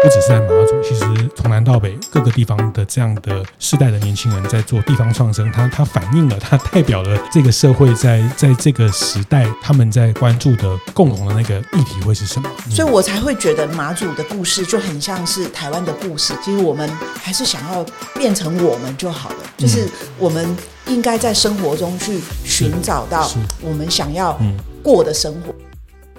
[0.00, 12.48] 不只是在马祖，其实从南到北各个地方的这样的世代的年轻人在做地方创生，它它反映了，它代表了这个社会在在这个时代他们在关注的共同的那个议题会是什么？
[12.70, 16.32] 所以我才会觉得马祖的故事就很像是台湾的故事。
[16.44, 16.88] 其实我们
[17.20, 23.28] 还是想要变成我们就好了，就是我们应该在生活中去寻找到
[23.60, 24.38] 我们想要
[24.80, 25.52] 过的生活。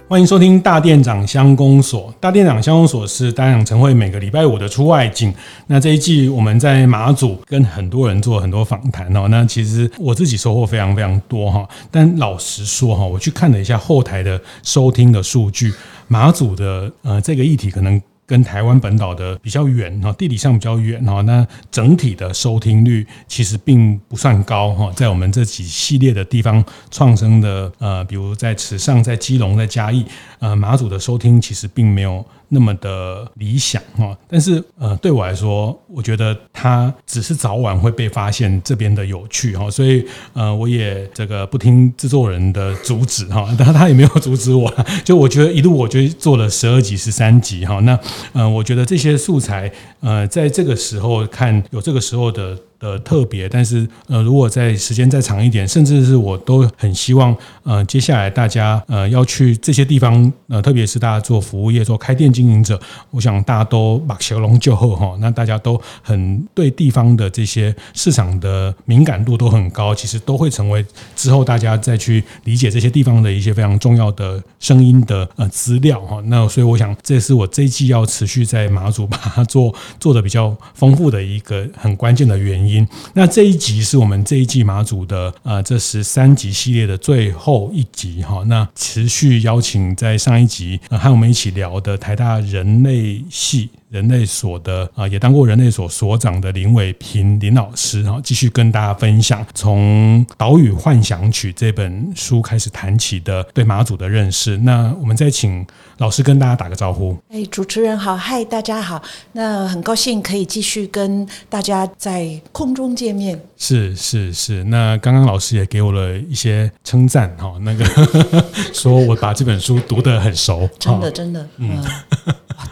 [0.10, 2.12] 欢迎收听大店长相公所。
[2.20, 5.32] 大店长相公所是大店长晨会每个礼拜五的出外景。
[5.68, 9.28] 那这一季我们在马祖跟很多人做很多访谈哦。
[9.30, 11.64] 那其实我自己收获非常非常多哈。
[11.92, 15.72] 但老实说哈，我去看了一下后台的收听的数据，
[16.08, 18.02] 马祖的呃这个议题可能。
[18.30, 24.92] 跟台湾本岛的比较远哈，地理上比较远哈，那整体的收听率其实并不算高哈。
[24.96, 30.06] 在我们这几系列的地方创生的呃，比如在池上、在基隆、在嘉义，
[30.38, 32.24] 呃，马祖的收听其实并没有。
[32.50, 47.98] 那么的理想哈，但是呃，对我来说，我觉得它只是早晚会被发现这边的有趣哈，所以呃，我也这个不听制作人的阻止哈，但 他也没有阻止我，就我觉得一路我就做了十二集、十三集哈，那
[48.34, 52.58] 呃，我觉得这些素材呃，在这个时候看有这个时候的。
[52.80, 62.80] 的特别，但是呃，如果在时间再长一点，甚至是我都很希望呃，接下来大家呃要去这些地方呃，特别是大家做服务业、做开店经营者，
[63.12, 70.86] 我想大家都把小龙就后哈，那大家都很对地方的这些市场的敏感度都很高，其实都会成为
[71.18, 76.22] 之后大家再去理解这些地方的一些非常重要的声音的呃资料哈。
[76.28, 82.69] 那所以我想，这是我这一季要持续在马祖把它做做的比较丰富的一个很关键的原因。
[83.14, 88.44] 那这一集是我们这一季马祖的啊这十三集系列的最后一集哈。
[88.48, 93.70] 那持续邀请在上一集和我们一起聊的台大人类系。
[93.90, 104.58] 人类所的啊，也当过人类所所长的林伟平林老师，然后继续跟大家分享从《岛屿幻想曲》这本书开始谈起的对马祖的认识。
[104.58, 105.66] 那我们再请
[105.98, 107.18] 老师跟大家打个招呼。
[107.30, 109.02] 哎，主持人好，嗨，大家好。
[109.32, 113.42] 那很高兴可以继续跟大家在空中见面。
[113.58, 114.64] 是是是。
[114.66, 117.84] 那刚刚老师也给我了一些称赞哈，那个
[118.72, 121.84] 说我把这本书读得很熟，真的真的，嗯。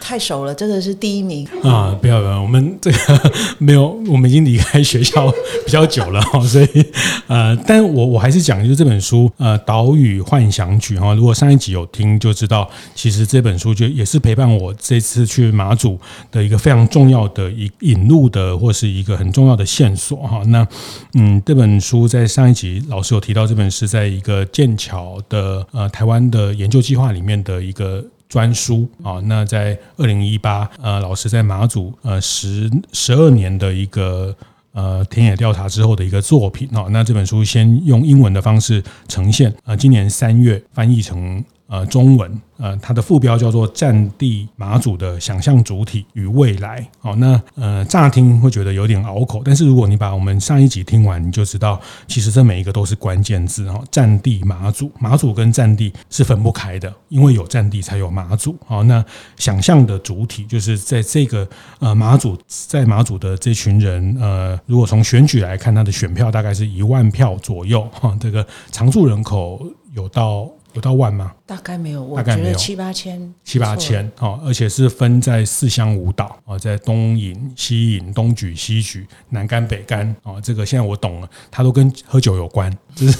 [0.00, 1.96] 太熟了，真的是第一名啊！
[2.00, 5.30] 不要不要，我们这个没有， 我们已经离开学校
[5.64, 6.84] 比较久了哈， 所以
[7.26, 15.98] 呃，但我我还是讲，就是这本书呃，《岛屿幻想曲》哈，如果上一集有听就知道，其实这本书就也是陪伴我这次去马祖
[16.30, 20.42] 的一个非常重要的一引路的，或是一个很重要的线索哈。
[20.46, 20.66] 那
[21.14, 28.04] 嗯，这本书在上一集老师有提到，这本是在一个剑桥的呃台湾的研究计划里面的一个。
[28.28, 34.34] 专书啊，那在二零一八，呃，老师在马祖呃十十二年的一个
[34.72, 42.40] 呃田野调查之后的一个作品啊，那这本书先用英文的方式呈现，呃，今年三月翻译成呃中文。
[42.60, 46.84] 呃，它的副标叫做“战地马祖的想象主体与未来”。
[46.98, 53.80] 好，那呃，乍听会觉得有点拗口，但是如果你把我们上一集听完，你就知道，其实这每一个都是关键字哈。
[53.92, 58.56] 战地马祖，马祖跟战地是分不开的，因为有战地才有马祖。
[58.66, 59.04] 好，那
[59.36, 61.48] 想象的主体就是在这个
[61.78, 68.18] 呃马祖，在马祖的这群人，呃，如果从选举来看，他的选票大概是一万票左右哈。
[68.18, 69.64] 这个常住人口
[69.94, 70.50] 有到。
[70.74, 71.32] 有到万吗？
[71.48, 83.16] 大概没有，我觉得七八千，七八千哦，而且是分在四乡五岛哦，在东引、西引、东举、西举、南干、北干哦，这个现在我懂了，它都跟喝酒有关，就 是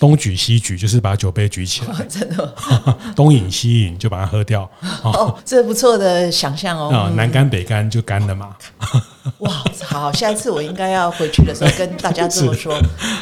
[0.00, 2.56] 东举西举，就是把酒杯举起来， 真的，
[3.14, 4.62] 东引西引就把它喝掉
[5.04, 8.56] 哦，这不错的想象哦，啊，南干北干就干了嘛。
[9.40, 12.74] 哇，好，下一次我应该要回去的时候跟大家这么说。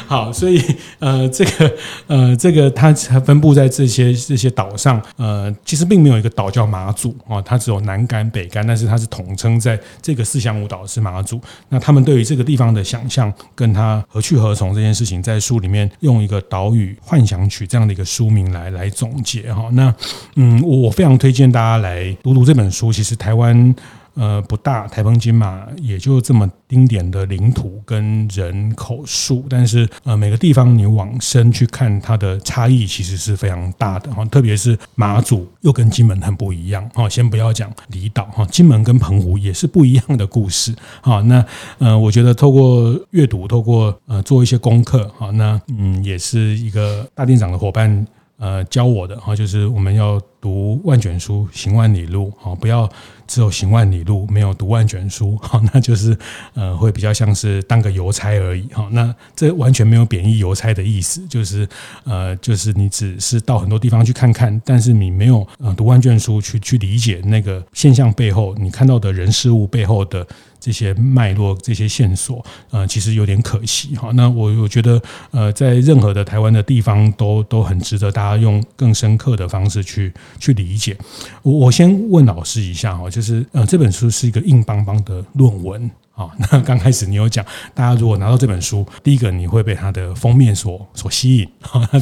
[0.07, 0.63] 好，所以
[0.99, 1.73] 呃，这个
[2.07, 11.41] 呃，这个它分布在这些这些岛上，呃，其实并没有一个岛叫马祖啊，它只有南竿、北竿，但是它是统称在这个四乡五岛是马祖。
[11.69, 19.67] 那他们对于这个地方的想象，跟它何去何从这件事情，在书里面用一个《岛屿幻想曲》这样的一个书名来来总结哈。
[19.73, 19.93] 那
[20.35, 22.93] 嗯，我非常推荐大家来读读这本书。
[22.93, 23.75] 其实台湾。
[24.17, 37.07] 呃不大，台风金马也就这么丁点的领土跟人口数，但是呃每个地方你往深去看，它的差异其实是非常大的哈，特别是马祖又跟金门很不一样哈。
[37.07, 41.21] 先不要讲离岛哈，金门跟澎湖也是不一样的故事哈。
[41.21, 41.45] 那
[41.77, 48.05] 呃，我觉得透过阅读，透过呃做一些功课哈，那嗯也是一个大店长的伙伴。
[48.39, 52.87] 呃，教我的哈，就是我们要读万卷书，行万里路，哈，不要
[53.27, 56.17] 只有行万里路，没有读万卷书， 好，那就是
[56.53, 61.67] 呃，会比较像是当个邮差而已，好，那这完全没有贬义邮差的意思，就是
[62.05, 70.25] 呃，就是你只是到很多地方去看看，但是你没有呃读万卷书去去理解那个现象背后，你看到的人事物背后的。
[70.59, 74.11] 这些脉络、这些线索，呃，其实有点可惜哈。
[74.13, 75.01] 那我我觉得，
[75.31, 80.97] 呃，在任何的台湾的地方，都都很值得大家用更深刻的方式去去理解。
[81.43, 85.89] 我我先问老师一下哈，就是呃，这本书是一个硬邦邦的论文。
[86.17, 91.47] 好，那刚开始你有讲，大家如果拿到这本书，第一个你会被它的封面所所吸引，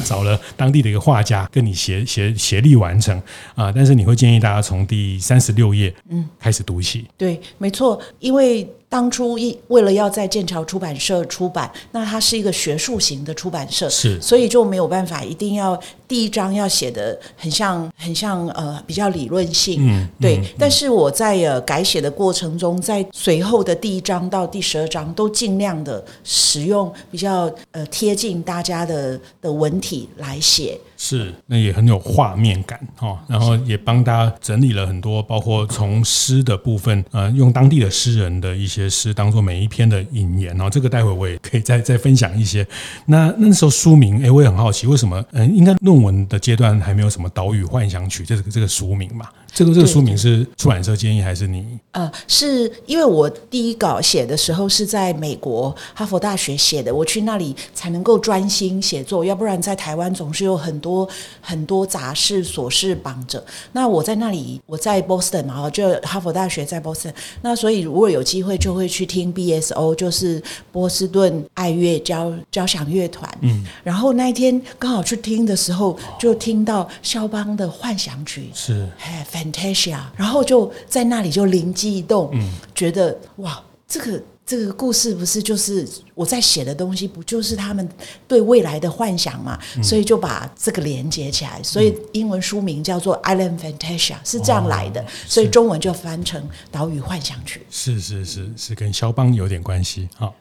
[0.06, 3.14] 找了当地的一个画家跟你协协协力完成
[3.54, 7.06] 啊，但是你会建议大家从第三十六页嗯开始读起。
[7.18, 8.66] 对，没错，因为。
[8.88, 20.36] 当初一为了要在剑桥出版社出版，那它是一个学术型的出版社，是，所以就没有办法一定要第一章要写的很像很像呃比较理论性，嗯，对。
[20.36, 30.78] 嗯、但是我在呃改写的过程中，在随后的第一章到第十二章都尽量的使用比较呃贴近大家的的文体来写。
[30.96, 42.66] 是，那也很有画面感哈，然后也帮大家整理了很多，包括从诗的部分，呃，用当地的诗人的一些诗当做每一篇的引言，然后这个待会我也可以再再分享一些。
[43.04, 45.22] 那那时候书名，哎，我也很好奇，为什么？
[45.32, 49.26] 嗯，应该论文的阶段还没有什么《岛屿幻想曲》这个这个书名嘛？
[49.56, 51.64] 这个这个书名是出版社建议还是你？
[51.92, 61.08] 呃，是因为我第一稿写的时候是在美国哈佛大学写的，我去那里才能够专心写作，要不然在台湾总是有很多
[61.40, 63.42] 很多杂事琐事绑着。
[63.72, 73.26] 那我在那里，我在 Boston 嘛，就哈佛大学在 Boston，那所以如果有机会就会去听 BSO，就是波士顿爱乐交交响乐团。
[73.40, 79.26] 嗯，然后那一天刚好去听的时候，就听到肖邦的幻想曲，是，哎。
[79.52, 87.86] Fantasia，然后就在那里就灵机一动，嗯，觉得哇，这个这个故事不是就是我在写的东西，不就是他们
[88.26, 89.58] 对未来的幻想嘛？
[89.76, 97.60] 嗯，所以就把这个连接起来，所以英文书名叫做《Island Fantasia》是这样来的，哦，所以中文就翻成《岛屿幻想曲》。
[97.70, 100.32] 是是是是跟肖邦有点关系啊。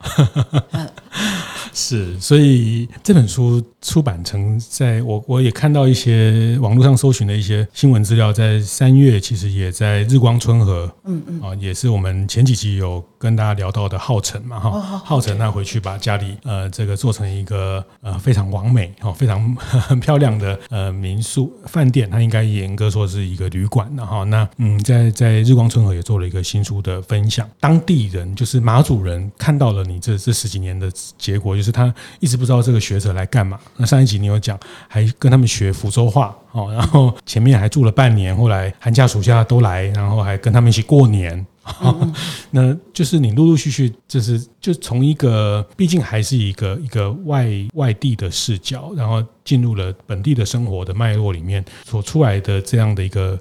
[0.72, 0.90] 嗯
[1.74, 24.24] 是，所以这本书出版成，在我我也看到一些网络上搜寻的一些新闻资料，在三月其实也在日光春和，嗯嗯，啊，也是我们前几集有跟大家聊到的浩辰嘛哈，浩辰那回去把家里呃这个做成一个呃非常完美哈，非常 很漂亮的呃民宿饭店，他应该严格说是一个旅馆的哈。
[24.26, 33.60] 那嗯，在在日光村和也做了一个新书的分享，当地人就是马祖人看到了你这这十几年的结果，就是他一直不知道这个学者来干嘛。
[33.78, 34.58] 那上一集你有讲，
[34.88, 41.46] 还跟他们学福州话哦，然后前面还住了半年，后来寒假暑假都来，然后还跟他们一起过年。
[41.82, 42.14] 嗯、
[42.52, 49.24] 那就是你陆陆续续，就是就从一个，毕竟还是一个一个外外地的视角，然后。
[49.46, 53.40] 进入了本地的生活的脉络里面，所出来的这样的一个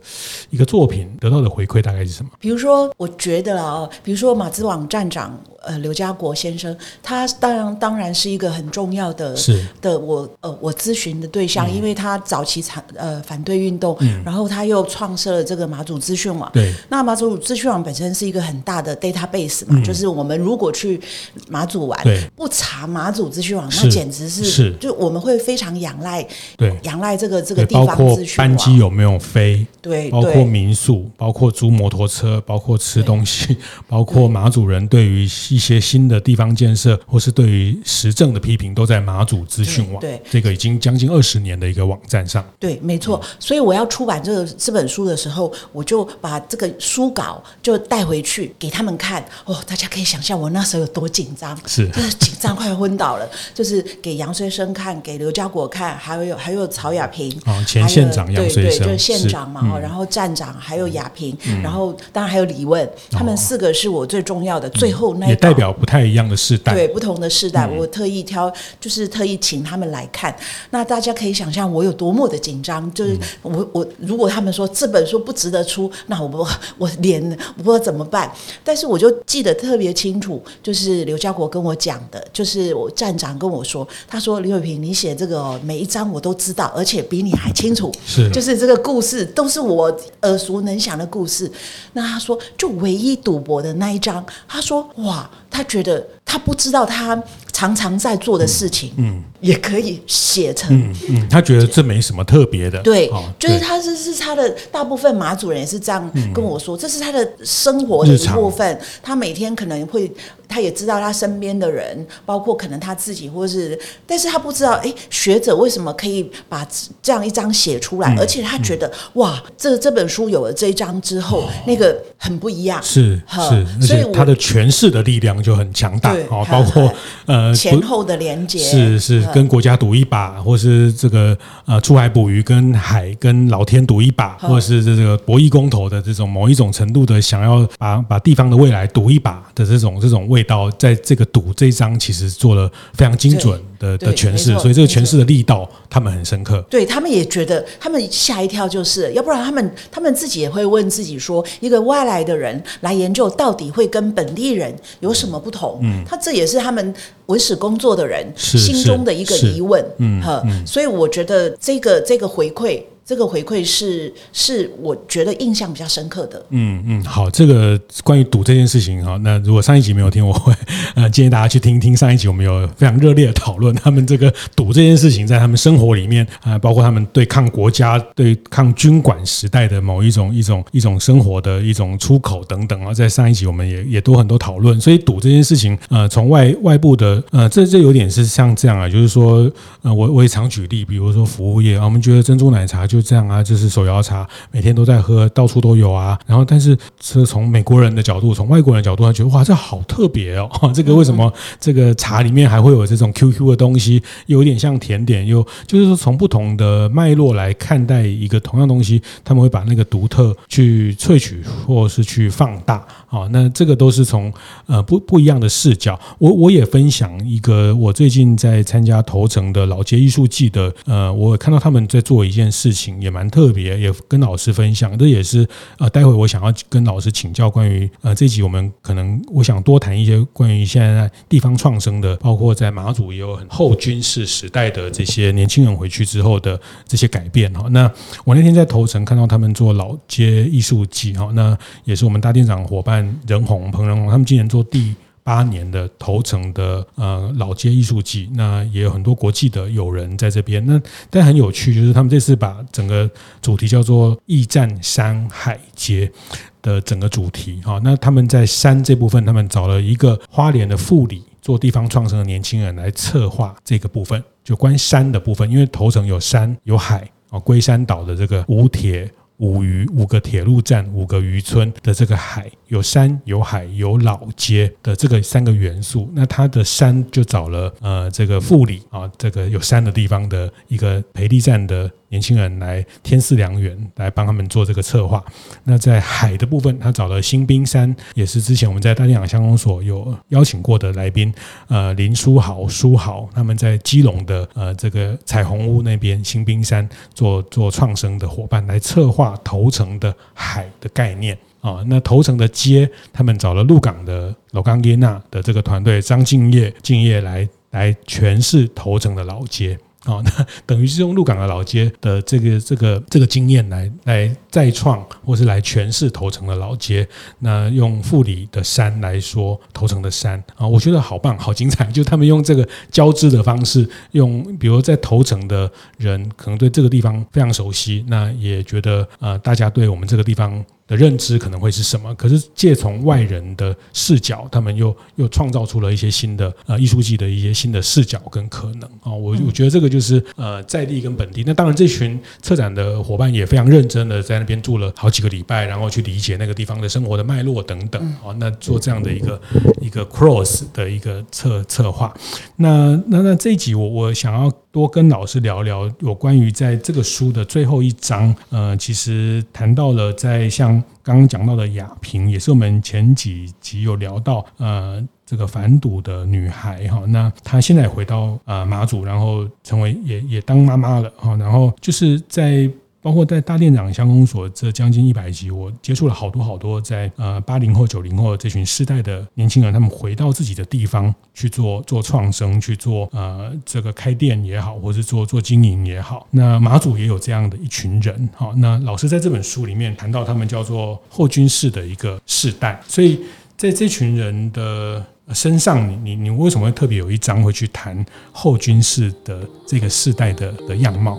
[0.51, 2.31] 一个作品，得到的回馈大概是什么？
[2.39, 16.51] 比如说，我觉得啊，比如说马兹网站长呃刘家国先生，他当然当然是一个很重要的，是的我呃我咨询的对象，嗯、因为他早期产呃反对运动，嗯、然后他又创设了这个马祖资讯网。
[16.53, 21.01] 对，那马祖资讯网本身是一个很大的 database 嘛，嗯、就是我们如果去
[21.49, 29.67] 马祖玩，对不查马祖资讯网，那简直是，是就我们会非常仰赖，对，仰赖这个这个地方资讯，班机有没有飞？
[29.83, 33.57] 对，包括民宿，包括租摩托车，包括吃东西，
[33.89, 40.01] 包括马祖人对于一些新的地方建设，或是对于时政的批评，都在马祖资讯网。
[40.01, 42.45] 对，这个已经将近二十年的一个网站上。
[42.59, 43.21] 对，没错。
[43.39, 49.25] 所以我要出版这个这本书的时候，我就把这个书稿就带回去给他们看。
[49.45, 53.29] 哦，大家可以想象我那时候有多紧张，是，就是紧张快昏倒了。
[53.55, 64.69] 就是给杨穗生看，给刘家国看，还有还有曹亚平，哦，前县长杨穗生，对对，就是县长嘛，嗯、然后站长还有亚平，嗯、然后当然还有李问，他们四个是我最重要的。
[64.69, 70.35] 哦、最后那也代表不太一样的世代，对不同的世代，嗯、我特意挑，就是特意请他们来看。
[70.71, 76.47] 那大家可以想象我有多么的紧张，就是我我如果他们说这本书不值得出，那我不
[76.79, 77.23] 我连
[77.57, 78.29] 我不知道怎怎么办？
[78.65, 91.49] 但是我就记得特别清楚，就是刘家国跟我讲的，就是我站长跟我说，他说刘伟平，你写这个每一章我都知道，而且比你还清楚，是，就是这个故事都是我耳熟能详的故事。
[91.93, 97.23] 那他说，就唯一赌博的那一章，他说哇，他觉得他不知道他。
[97.55, 103.09] 常常在做的事情，嗯，也可以写成，嗯嗯，他觉得这没什么特别的，对，
[103.39, 110.13] 就是他是是他的大部分马主人也是这样跟我说，这是他的生活的一部分，他每天可能会。
[110.55, 116.65] 他也知道他身边的人，包括可能他自己，或是，但是他不知道，哎，学者为什么可以把
[117.03, 118.15] 这样一章写出来？
[118.15, 126.95] 嗯、而且他觉得，嗯、哇，这这本书有了这一章之后，哦、那个很不一样，是是，所以他的诠释的力量就很强大哦，包括
[127.27, 140.29] 呃前后的连接，是是，跟国家赌一把，或是这个呃出海捕鱼，跟海跟老天赌一把，或者是这个博弈公投的这种某一种程度的想要把把地方的未来赌一把的这种这种。
[140.29, 146.65] 味道在这个赌这一章其实做了非常精准的的诠释，所以这个诠释的力道他们很深刻。
[146.71, 155.81] 对，他们也觉得，他们吓一跳，就是要不然他们他们自己也会问自己说，一个外来的人来研究到底会跟本地人有什么不同？
[155.83, 156.95] 嗯，他这也是他们
[157.27, 159.85] 文史工作的人心中的一个疑问。
[159.99, 162.83] 嗯，哈，所以我觉得这个这个回馈。
[163.07, 166.43] 这个回馈是是我觉得印象比较深刻的。
[166.51, 170.55] 嗯嗯，好，这个关于赌这件事情哈，那如果上一集没有听，我会
[170.95, 184.81] 呃建议大家去听听上一集，我们有非常热烈的讨论他们这个赌这件事情在他们生活里面啊，包括他们对抗国家、对抗军管时代的某一种一种一种生活的一种出口等等啊，在上一集我们也也都很多讨论。
[184.81, 189.51] 所以赌这件事情，呃，从外外部的呃，这这有点是像这样啊，就是说
[189.83, 192.89] 呃，我我也常举例，比如说服务业啊，我们觉得珍珠奶茶。
[192.95, 196.17] 就这样啊，就是手摇茶，每天都在喝，到处都有啊。
[196.29, 200.49] 然后，但是是从美国人的角度，从外国人的角度，他觉得哇，这好特别哦。
[200.73, 212.77] 这个为什么这个茶里面还会有这种 QQ 的东西，有点像甜点，又就是说从不同的脉络来看待一个同样东西，他们会把那个独特去萃取，或是去放大
[213.09, 213.27] 啊。
[213.33, 214.33] 那这个都是从
[214.67, 215.99] 呃不不一样的视角。
[216.21, 222.84] 我我也分享一个，我最近在参加头城的老街艺术季的，呃，我看到他们在做一件事情。
[223.01, 224.97] 也蛮特别，也跟老师分享。
[224.99, 225.47] 这也是
[225.79, 237.67] 呃，待会我想要跟老师请教关于呃这集我们可能我想多谈一些关于现在地方创生的，包括在马祖也有很后军事时代的这些年轻人回去之后的这些改变哈。
[237.71, 237.91] 那
[238.25, 244.95] 我那天在头城看到他们做老街艺术季哈，那也是我们大店长伙伴仁鸿彭仁鸿他们今年做第。
[245.25, 250.65] 八年的头城的呃老街艺术季，那也有很多国际的友人在这边。
[250.67, 256.13] 那但很有趣，就是他们这次把整个主题叫做“驿站山海街”
[256.61, 257.81] 的整个主题哈。
[257.83, 265.51] 那他们在山这部分，他们找了一个花莲的富里做地方创生的年轻人来策划这个部分，就关山的部分。
[265.51, 269.11] 因为头城有山有海啊，龟山岛的这个无铁。
[269.39, 281.91] 五渔五个铁路站，五个渔村的这个海，有山有海有老街的这个三个元素，那它的山就找了呃这个富里啊，这个有山的地方的一个培力站的。
[282.15, 285.21] 年轻人来天赐良缘来帮他们做这个策划。
[285.65, 291.35] 那在海的部分，他找了新兵山，也是之前我们在大店长乡公所有邀请过的来宾，
[291.67, 301.83] 呃，林书豪、书豪他们在基隆的呃这个彩虹屋那边新兵山做做创生的伙伴来策划头城的海的概念啊。
[301.89, 309.77] 那头城的街，他们找了鹿港的老冈耶娜的这个团队张敬业敬业来来诠释头城的老街。
[310.11, 317.07] 哦，那等于是用鹿港的老街的这个这个这个经验来来再创，或是来诠释头城的老街。
[317.39, 321.85] 那用富里的山来说头城的山啊，我觉得好棒，好精彩。
[321.87, 330.65] 就他们用这个交织的方式，用比如在头城的人可能对这个地方非常熟悉，那也觉得呃，大家对我们这个地方。
[330.87, 332.15] 的认知可能会是什么？
[332.15, 339.13] 可是借从外人的视角，他们又又创造出了一些新的呃艺术季的一些新的视角跟可能啊！
[339.13, 341.43] 我我觉得这个就是呃在地跟本地。
[341.47, 348.35] 那当然，这群策展的伙伴也非常认真的在那边住了好几个礼拜，然后去理解那个地方的生活的脉络等等啊。
[348.39, 349.41] 那做这样的一个
[349.81, 352.13] 一个 cross 的一个策策划。
[352.57, 360.83] 那那那这一集我我想要多跟老师聊聊有关于在这个书的最后一章，呃，其实谈到了在像。
[361.05, 372.67] 刚刚讲到的雅萍，也是我们前几集有聊到，呃，这个反赌的女孩哈，那她现在回到呃马祖，然后成为也也当妈妈了哈，然后就是在
[373.05, 386.27] 包括在大店长乡公所这将近一百集，我接触了好多好多在呃八零后、九零后这群世代的年轻人，他们回到自己的地方去做做创生，去做呃这个开店也好，或是做做经营也好。
[386.31, 393.21] 那马祖也有这样的一群人，好，那老师在这本书里面谈到他们叫做后军事的一个世代，所以
[393.55, 401.19] 在这群人的身上，你你你为什么会特别有一章会去谈后军事的这个世代的的样貌？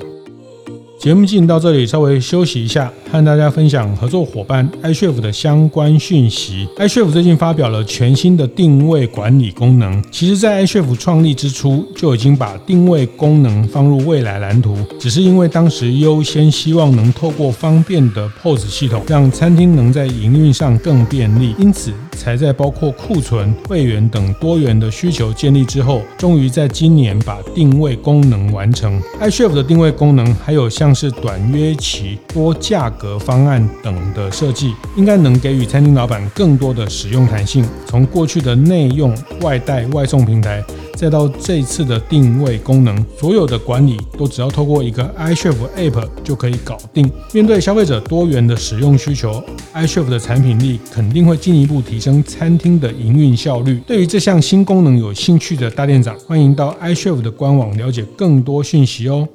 [0.97, 6.67] 节目进行到这里，稍微休息一下，和大家分享合作伙伴 iCHEF 的相关讯息。
[6.77, 10.03] iCHEF 最近发表了全新的定位管理功能。
[10.09, 28.99] 其实，在 iCHEF 创立之初，就已经把定位功能放入未来蓝图，只是因为当时优先希望能透过方便的 POS 系统，让餐厅能在营运上更便利，因此才在包括库存、会员等多元的需求建立之后，终于在今年把定位功能完成。
[29.19, 37.65] iCHEF 的定位功能还有相像是短约期、多价格方案等的设计，应该能给予餐厅老板更多的使用弹性。
[37.87, 39.11] 从过去的内用、
[39.41, 40.63] 外带、外送平台，
[40.93, 47.11] 再到这次的定位功能，所有的管理都只要透过一个 iCHEF App 就可以搞定。
[47.33, 53.81] 面对消费者多元的使用需求，iCHEF 的产品力肯定会进一步提升餐厅的营运效率。
[53.87, 59.27] 对于这项新功能有兴趣的大店长，欢迎到 iCHEF 的官网了解更多讯息哦。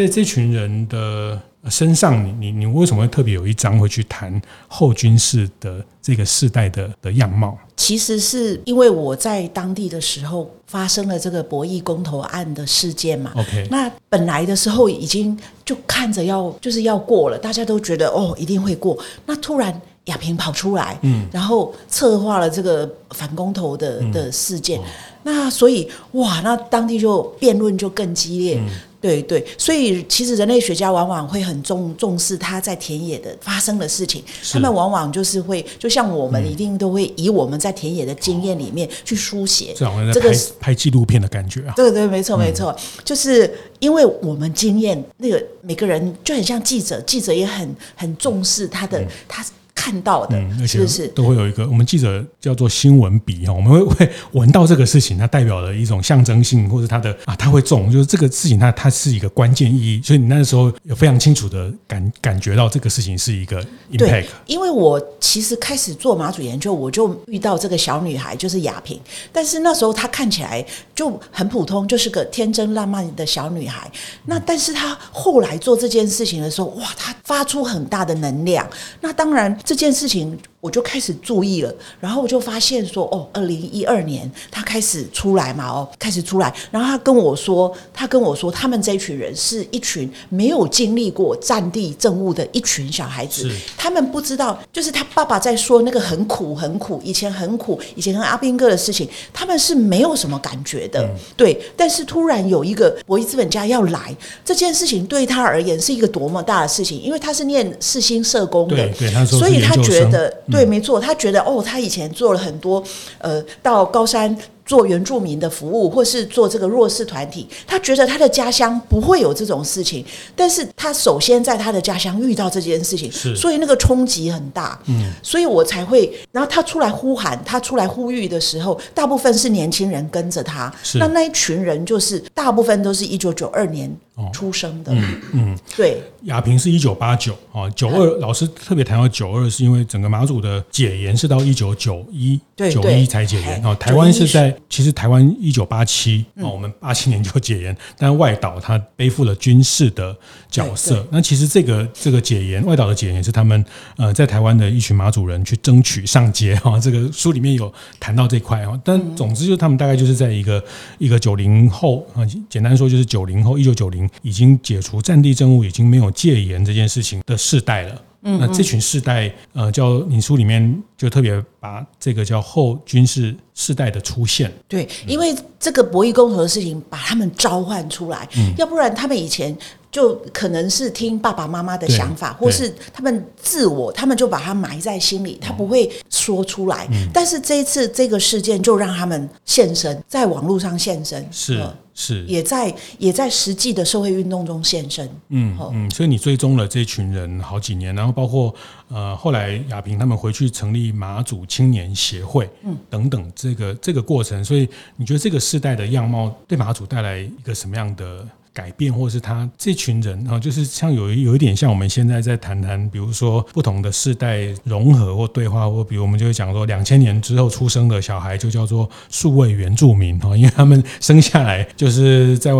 [0.00, 1.38] 在这群人的
[1.68, 7.54] 身上，你你你为什么会特别有一章会去谈后军事的这个世代的的样貌？
[7.76, 13.30] 其实是因为我在当地的时候发生了这个博弈公投案的事件嘛。
[13.36, 18.98] OK，那本来的时候已经就看着要就是要过了，大家都觉得哦一定会过。
[19.26, 24.80] 那突然亚平跑出来，嗯，然后策划了这个反公投的的事件，
[25.24, 28.58] 那所以哇，那当地就辩论就更激烈。
[28.58, 41.72] 嗯对对，所以其实人类学家往往会很重重视他在田野的发生的事情，他们往往就是会，就像我们一定都会以我们在田野的经验里面去书写，这个这个拍纪录片的感觉啊。
[41.74, 49.44] 对对，没错没错，就是因为我们经验，那个每个人就很像记者，记者也很很重视他的他。
[49.80, 63.96] 看到的，嗯，而且是都会有一个我们记者叫做新闻笔哈，我们会会闻到这个事情，它代表了一种象征性，或者它的啊，它会重，就是这个事情它它是一个关键意义，所以你那时候有非常清楚的感感觉到这个事情是一个 impact。
[63.96, 69.00] 对，因为我其实开始做马祖研究，我就遇到这个小女孩，就是雅萍，
[69.32, 70.62] 但是那时候她看起来
[70.94, 73.90] 就很普通，就是个天真烂漫的小女孩。
[74.26, 78.68] 那但是她后来做这件事情的时候，哇，她发出很大的能量。
[79.00, 79.58] 那当然。
[79.70, 80.36] 这件事情。
[80.60, 101.58] 我就开始注意了，然后我就发现说，哦，二零一二年他开始出来嘛，哦，开始出来，然后他跟我说，他跟我说，他们这一群人是一群没有经历过战地政务的一群小孩子，他们不知道，就是他爸爸在说那个很苦很苦，以前很苦，以前跟阿兵哥的事情，他们是没有什么感觉的，嗯、对。
[101.74, 110.30] 但是突然有一个博弈资本家要来，这件事情对他而言是一个多么大的事情，因为他是念世新社工的，对，对，他所以他觉得。
[110.50, 112.82] 对，没错，他觉得哦，他以前做了很多，
[113.18, 114.36] 呃，到高山。
[114.64, 120.04] 做原住民的服务，或是做这个弱势团体，他觉得他的家乡不会有这种事情，
[120.36, 123.34] 但是他首先在他的家乡遇到这件事情，是。
[123.34, 130.98] 所以那个冲击很大，嗯，所以我才会，然后他出来呼喊，他出来呼吁的时候，大部分是年轻人跟着他，是。
[130.98, 133.90] 那那一群人就是大部分都是一九九二年
[134.32, 144.54] 出生的，嗯嗯，嗯对，亚平是一九八九啊，九二老师特别谈到九二，是因为整个马祖的解严是到一九九一，对九一才解严啊，台湾是在。
[144.68, 150.16] 其实台湾一九八七啊，我们八七年就解严， 但外岛它背负了军事的
[150.50, 151.06] 角色。
[151.10, 153.64] 那其实这个这个解严，外岛的解严也是他们
[153.96, 156.78] 呃在台湾的一群马祖人去争取上街哈。
[156.80, 158.78] 这个书里面有谈到这块哈。
[158.84, 160.62] 但总之就是他们大概就是在一个
[160.98, 168.02] 一个九零后啊，简单说就是九零后，一九九零已经解除战地政务，已经没有戒严这件事情的世代了。
[168.22, 179.56] 嗯，那这群世代，呃，叫你书里面就特别把这个叫后军事世代的出现，对，因为这个博弈公投的事情把他们召唤出来，嗯，要不然他们以前
[179.90, 186.86] 就可能是听爸爸妈妈的想法，或是他们自我，他们就把它埋在心里，他不会说出来。
[186.92, 191.66] 嗯，但是这一次这个事件就让他们现身，在网络上现身，是。
[192.02, 195.06] 是，也在也在实际的社会运动中现身。
[195.28, 198.54] 嗯嗯，所以你追踪了这群人好几年，然后包括
[198.88, 202.74] 呃后来亚平他们回去成立马祖青年协会，嗯。
[202.88, 222.50] 等等这个这个过程，所以你觉得这个世代的样貌对马祖带来一个什么样的改变，或是他这群人啊，就是像有有一点像我们现在在谈谈，比如说不同的世代融合或对话，或比如我们就会讲说，两千年之后出生的小孩就叫做数位原住民哈，因为他们生下来就是在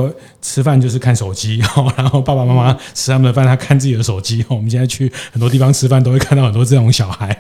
[0.41, 1.59] 吃饭就是看手机，
[1.97, 4.45] 然后爸爸妈妈吃他们的饭，他看自己的手机。
[4.49, 7.37] 我们现在去很多地方吃饭，都会看到很多这种小孩，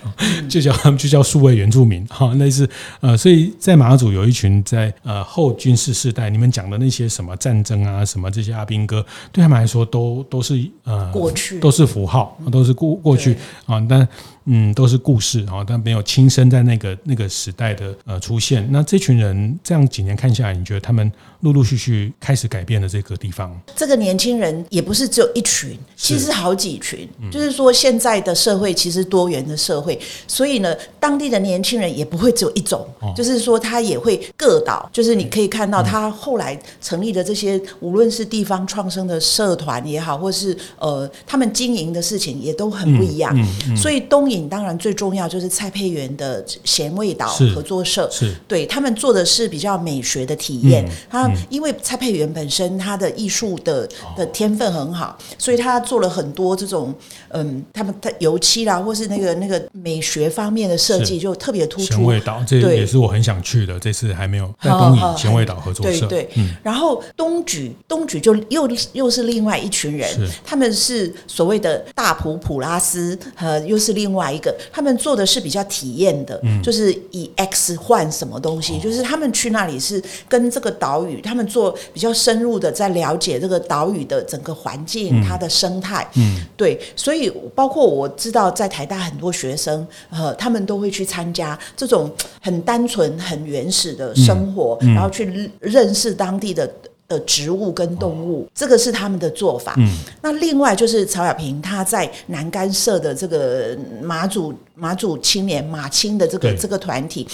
[0.49, 2.69] 就叫他们就叫数位原住民哈，类似
[3.01, 14.07] 呃，所以在马祖有一群在呃后军事世代，你们讲的那些什么战争啊，什么这些阿兵哥，对他们来说都都是呃过去，都是符号，都是过过去啊，但。
[14.46, 18.66] 嗯，都是故事啊，但没有亲身在那个那个时代的呃出现。
[18.72, 23.59] 那这群人这样几年看下来，你觉得他们陆陆续续开始改变了这个地方？
[23.74, 27.09] 这个年轻人也不是只有一群，其实好几群。
[27.31, 32.87] 就是说，现在的社会其实多元的社会，所以呢，当地的年轻人也不会只有一种。
[33.16, 34.88] 就是说，他也会各岛。
[34.92, 43.35] 就是你可以看到，他后来成立的这些，无论是地方创生的社团也好，或是呃他们经营的事情，也都很不一样。
[43.76, 44.48] 所以东引。
[44.50, 50.85] 当然，最重要就是蔡佩元的咸味岛合作社，是对他们做的是比较美学的体验。
[51.09, 56.95] 他因为蔡佩元本身他的艺术的的天分很好，所以他做了很多这种
[57.29, 61.95] 嗯，他们的油漆啦，或是那个那个美学方面的设计，就特别突出。
[61.95, 66.07] 咸味岛这也是我很想去的，这次还没有在东引咸味岛合作社。
[66.07, 70.09] 对对，然后东举东举就又又是另外一群人，
[70.45, 74.31] 他们是所谓的大普普拉斯，呃，又是另外。
[74.31, 96.71] 一个，他们做的是比较体验的，嗯、就是以 X 换什么东西，哦、就是他们去那里是跟这个岛屿，他们做比较深入的在了解这个岛屿的整个环境，嗯、它的生态，嗯，对，所以包括我知道在台大很多学生，呃，他们都会去参加这种很单纯、很原始的生活，然后去认识当地的。
[97.11, 99.75] 的植物跟动物，这个是他们的做法。
[99.79, 107.27] 嗯，那另外就是曹亚平他在南竿社的这个马祖马祖青年马青的这个这个团体。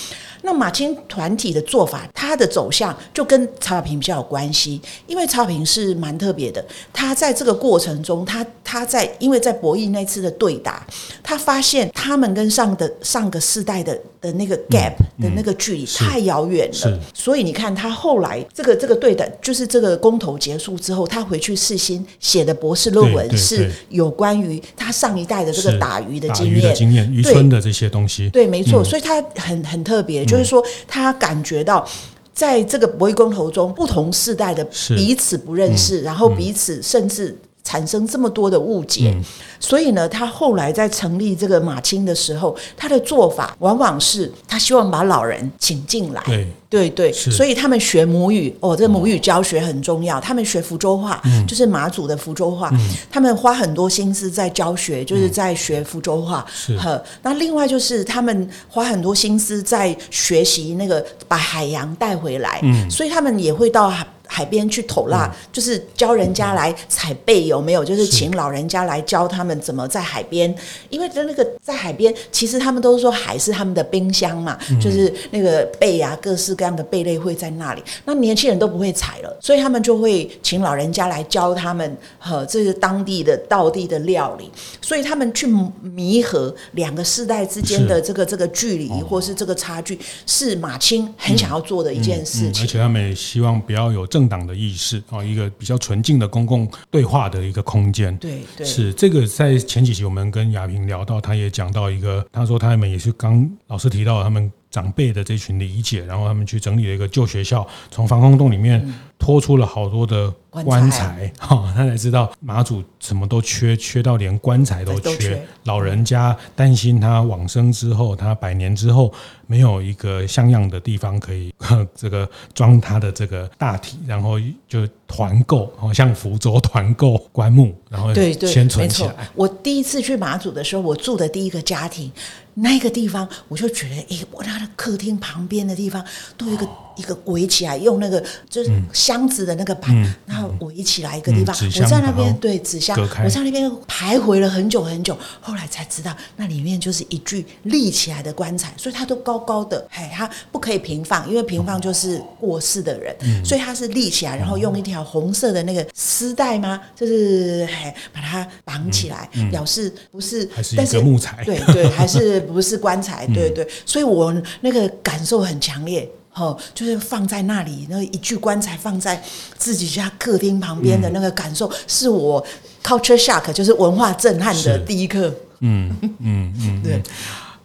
[0.46, 6.64] 那马青团体的做法，他的走向就跟曹小平比较有关系，因为曹小平是蛮特别的。
[6.92, 10.87] 他在这个过程中，他他在因为在博弈那次的对打，
[11.20, 28.30] 他发现他们跟上的上个世代的的那个 gap 的那个距离太遥远了，所以你看他后来这个这个对打，就是这个公投结束之后，他回去世新写的博士论文是有关于他上一代的这个打鱼的经验、经验、渔村的这些东西。
[28.30, 30.36] 对，没错，所以他很很特别，就。
[30.37, 31.87] 就是说，他感觉到，
[32.35, 34.62] 在这个博弈公投中，不同世代的
[34.94, 39.12] 彼此不认识，然后彼此甚至产生这么多的误解。
[39.59, 46.22] 所以呢，他后来在成立这个马青的时候，他的做法往往是他希望把老人请进来。
[46.26, 50.20] 对对对，所以他们学母语哦，这母语教学很重要。
[50.20, 52.70] 他们学福州话，就是马祖的福州话，
[53.11, 56.44] 他们花很多心思在教学，就是在学福州话。
[56.52, 56.79] 是。
[57.22, 62.61] 那另外就是他们花很多心思在学习那个把海洋带回来。
[62.62, 62.88] 嗯。
[62.90, 63.90] 所以他们也会到
[64.26, 67.84] 海边去投辣，就是教人家来采贝，有没有？
[67.84, 69.56] 就是请老人家来教他们。
[69.60, 70.54] 怎么在海边？
[70.90, 77.82] 因为在那个在海边，其实他们都说海是他们的冰箱嘛，嗯、就是那个贝啊，各式各样的贝类会在那里。
[78.04, 84.50] 那年轻人都不会采了，所以他们就会请老人家来教他们，和这是当地的道地的料理。
[84.80, 85.48] 所以他们去
[85.80, 92.62] 弥合两个世代之间的这个这个距离，或是这个差距，是马青很想要做的一件事情。
[92.62, 98.16] 而且他们也希望不要有政党的意识啊，一个比较纯净的公共对话的一个空间。
[98.16, 99.26] 对对，是这个。
[99.26, 108.86] 在前几集，我们跟亚平聊到，他也讲到一个，他说他们也是刚老师提到他们长辈的这群理解，然后他们去整理了一个旧学校，从防空洞里面
[109.18, 115.42] 拖出了好多的棺材，哈，他才知道马祖什么都缺，缺到连棺材都缺。
[115.64, 119.10] 老人家担心他往生之后，他百年之后
[119.46, 121.54] 没有一个像样的地方可以
[121.94, 129.28] 这个装他的这个大体，然后就团购，好像福州团购棺木，然后对对，先存起来。
[129.34, 132.10] 我第一次去马祖的时候，我住的第一个家庭，
[132.54, 136.04] 那个地方我就觉得，哎，我那个客厅旁边的地方
[136.36, 136.68] 都有一个。
[136.96, 141.54] 一个围起来，用那个就是箱子的那个板，嗯、然后围起来一个地方。
[141.61, 156.80] 嗯、我在那边对纸箱，我在那边徘徊了很久很久，后来才知道那里面就是一具立起来的棺材，所以它都高高的，嘿，它不可以平放，因为平放就是过世的人，嗯、所以它是立起来，然后用一条红色的那个丝带吗？
[156.94, 163.26] 就是嘿，把它绑起来，表示不是，还是一个木材，对对，还是不是棺材？
[163.35, 166.09] 对对，所以我那个感受很强烈。
[166.37, 169.20] 哦，就是放在那里，那一具棺材放在
[169.57, 172.46] 自己家客厅旁边的那个感受，嗯、是我
[172.85, 175.35] culture shock，就是文化震撼的第一课。
[175.61, 177.03] 嗯嗯嗯，嗯 对，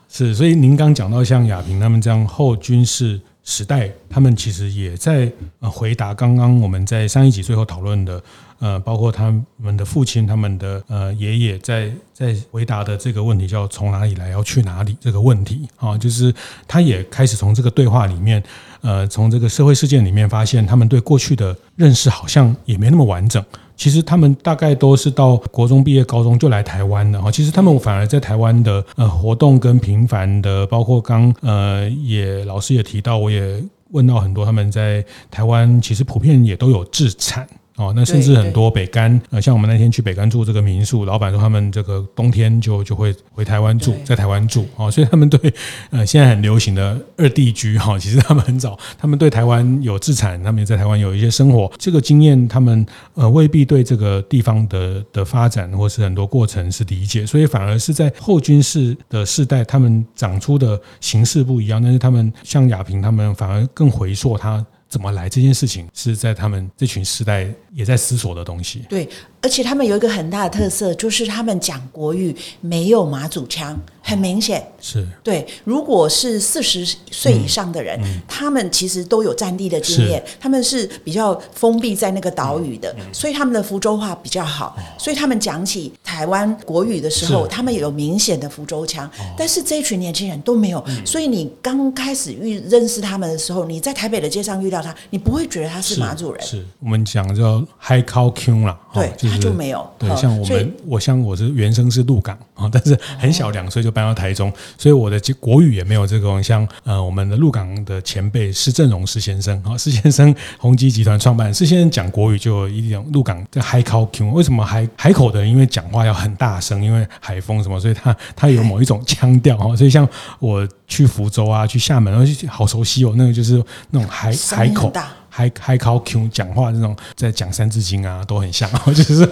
[0.10, 0.34] 是。
[0.34, 5.30] 所以您刚讲到像亚平他们这样后军事时代，他们其实也在
[5.60, 8.24] 呃回答刚刚我们在上一集最后讨论的。
[8.62, 16.32] 呃，包括他们的父亲、他们的呃爷爷，在在回答的这个问题，叫从哪里来，要去哪里这个问题啊，就是
[16.68, 18.42] 他也开始从这个对话里面，
[18.82, 23.44] 呃，从这个社会事件里面发现，他们对过去的认识好像也没那么完整。
[23.76, 27.32] 其实他们大概都是到国中毕业、高中就来台湾的哈。
[27.32, 37.48] 其实他们反而在台湾的呃活动跟频繁的，包括刚呃也老师也提到，我也问到很多他们在台湾，其实普遍也都有自产。
[37.82, 45.52] 哦，那甚至很多北干，呃，像我们那天去北干住这个民宿，老板说他们这个冬天就就会回台湾住，在台湾住，哦，所以他们对
[45.90, 64.64] 呃现在很流行的二地居哈，其实他们很早，他们对台湾有自产，他们也在台湾有一些生活，这个经验他们呃未必对这个地方的的发展或是很多过程是理解，所以反而是在后军事的世代，他们长出的形式不一样，但是他们像亚平他们反而更回溯他。
[64.92, 68.84] 怎么来这件事情是在他们这群时代也在思索的东西。
[68.90, 69.08] 对，
[69.42, 74.66] 而且他们有一个很大的特色，就是他们讲国语没有马祖腔，很明显。
[74.80, 75.48] 是对。
[75.64, 84.76] 如果是四十岁以上的人，他们其实都有战地的经验，他们是比较封闭在那个岛屿的，所以他们的福州话比较好。
[84.98, 89.10] 所以他们讲起台湾国语的时候，他们有明显的福州腔。
[89.38, 94.82] 但是这一群年轻人都没有，所以你刚开始遇认识他们的时候，你在台北的街上遇到。
[94.82, 96.42] 他，你不会觉得他是马祖人？
[96.42, 99.88] 是，是我们讲叫海口 Q 啦，对，就是、他就没有。
[99.98, 114.32] 对，像我们，我像我是原生是鹿港啊，但是很小两岁就搬到台中，所以我的国语也没有这种像呃我们的鹿港的前辈施正荣施先生啊，施先生宏基集团创办人施先生讲国语就有一种鹿港的海口 Q。
[114.32, 119.76] 为什么海海口的人因为讲话要很大声，因为海风什么，所以他他有某一种腔调哈。
[119.76, 120.08] 所以像
[120.40, 124.72] 我去福州啊，去厦门，好熟悉哦，那个就是那种海海。
[124.74, 124.92] 口
[125.34, 129.26] 海海口 Q 讲话这种在讲三字经啊，都很像， 就是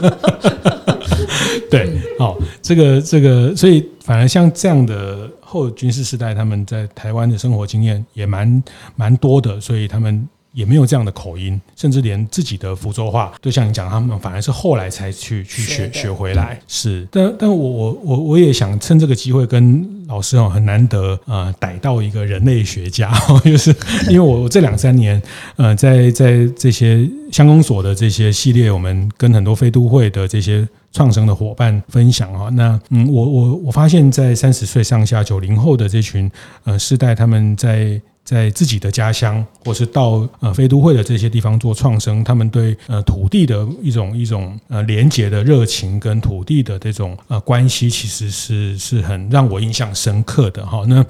[1.69, 8.63] 对哦，这个这个，所以反而像这样的后军事时代，他们在台湾的生活经验也蛮
[8.95, 10.27] 蛮多的，所以他们。
[10.51, 16.59] 也没有这样的口音，甚至连自己的福州话，都像你讲，他们反而是后来才去去学学回来。
[16.67, 23.13] 是，但但我我我我也想趁这个机会跟老师哦，很难得呃逮到一个人类学家，
[23.45, 23.75] 就是
[24.09, 25.21] 因为我这两三年
[25.55, 36.29] 呃在在这些乡公所的这些系列，我们跟很多非都会的这些创生的伙伴分享哈，那嗯我我我发现，在三十岁上下九零后的这群
[36.63, 38.01] 呃世代，他们在。
[38.29, 50.83] 在自己的家乡，或是到呃非都会的这些地方做创生，他们对呃土地的一种一种呃连结的热情，跟土地的这种呃关系，其实是是很让我印象深刻的哈。
[50.87, 51.03] 那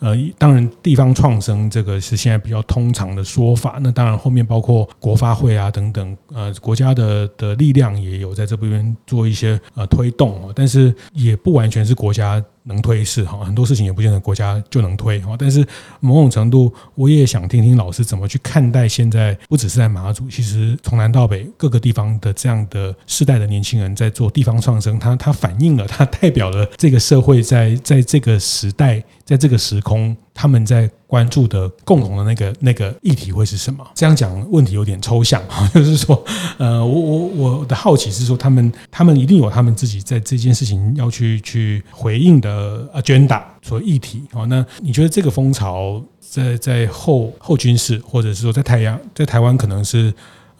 [0.00, 12.44] 呃当然地方创生这个是现在比较通常的说法，那当然后面包括国发会啊等等呃国家的的力量也有在这边做一些呃推动，但是也不完全是国家。
[12.64, 15.36] 能推是哈，很多事情也不见得国家就能推哈。
[15.38, 15.64] 但是
[16.00, 30.16] 某种程度，我也想听听老师怎么去看待现在，不只是在马祖，其实从南到北各个地方的这样的世代的年轻人在做地方创生，它它反映了，它代表了这个社会在在这个时代，在这个时空。
[30.36, 33.86] 他们在关注的共同的那个那个议题会是什么？
[33.94, 36.20] 这样讲问题有点抽象啊， 就是说，
[36.58, 44.44] 呃，我我我的好奇是说，他们他们一定有他们自己在这件事情要去去回应的 agenda 所议题好。
[44.46, 50.12] 那你觉得这个风潮在在后后军事，或者是说在太阳在台湾可能是？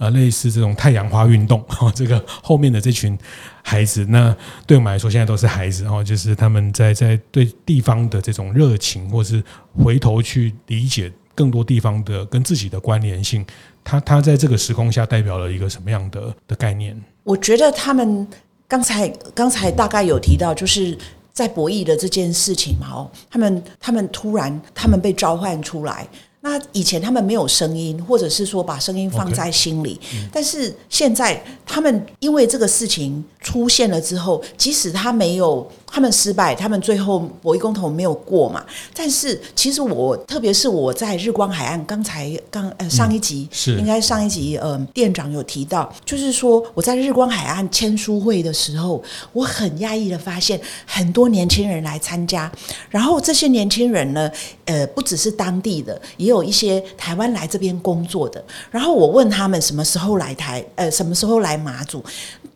[0.04, 3.18] 呃，类似这种太阳花运动，哈这个后面的这群
[3.62, 4.36] 孩子，那
[4.66, 9.42] 对我们来说，现在都是孩子，哈就是他们在在对地方的这种热情，或是
[9.82, 13.46] 回头去理解更多地方的跟自己的关联性，
[13.82, 16.94] 他他在这个时空下代表了一个什么样的的概念？
[17.22, 18.28] 我觉得他们
[18.68, 20.98] 刚才刚才大概有提到，就是
[21.32, 26.06] 在博弈的这件事情嘛，哦，他们他们突然他们被召唤出来。
[26.44, 29.98] 那以前他们没有声音，或者是说把声音放在心里，
[30.30, 38.64] 但是现在他们因为这个事情出现了之后，即使他没有他们失败，他们最后博弈公投没有过嘛。
[38.92, 49.00] 但是其实我，特别是我在日光海岸，刚才刚呃上一集、嗯、是应该上一集呃店长有提到，就是说我在日光海岸签书会的时候，
[49.32, 52.50] 我很讶异的发现很多年轻人来参加，
[52.90, 54.28] 然后这些年轻人呢，
[54.64, 58.44] 呃，不只是当地的，也有一些台湾来这边工作的。
[58.68, 62.02] 然后我问他们什么时候来台，呃，什么时候来马祖，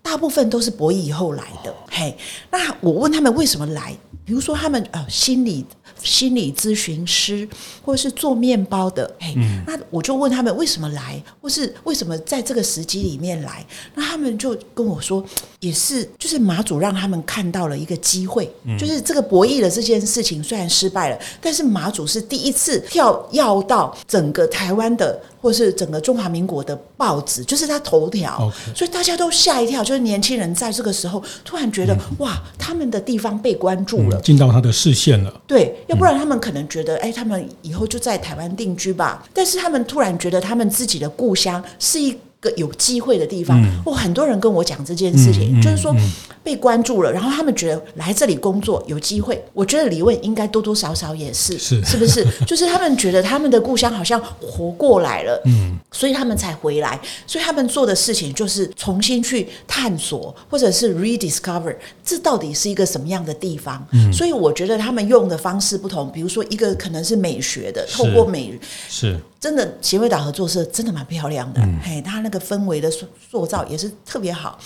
[0.03, 1.75] 大部分都是博弈以后来的。
[1.91, 2.17] 嘿，
[2.51, 5.65] 那我问他们为什么来，比如说他们呃心理。
[6.01, 7.49] 心理咨询师，
[7.85, 15.25] 或者是做面包的，嘿，嗯、那我就问他们为什么来，或是为什么在这个时机里面来，那他们就跟我说，
[15.59, 25.21] 也是就是马祖让他们看到了一个机会，嗯、就是这个博弈的这件事情虽然失败了，但是马祖是第一次跳要到整个台湾的。
[25.41, 29.83] 或是整个中华民国的报纸，就是他头条.所以大家都吓一跳。
[29.85, 35.41] 就是年轻人在这个时候突然觉得，嗯、哇，他们的地方被关注了，进、嗯、到他的视线了。
[35.47, 39.25] 对，要不然他们可能觉得，哎、嗯，他们以后就在台湾定居吧。
[39.33, 43.61] 但是他们突然觉得，他们自己的故乡是一个有机会的地方。
[43.85, 45.95] 哦、嗯，很多人跟我讲这件事情，嗯、就是说。
[46.49, 49.45] 嗯被关注了，然后他们觉得来这里工作有机会。
[49.53, 52.27] 我觉得李问应该多多少少也是，是是不是？
[52.49, 56.99] 就是他们觉得他们的故乡好像活过来了，嗯，所以他们才回来。
[57.27, 63.87] 所以他们做的事情就是重新去探索，或者是 rediscover 这到底是一个什么样的地方。
[63.93, 68.59] 嗯，所以我觉得他们用的方式不同，比如说一个可能是美学的，透过美
[68.89, 69.21] 是。
[69.41, 74.59] 真的协会岛合作社真的蛮漂亮的，嗯、嘿，他那个氛围的塑塑造也是特别好。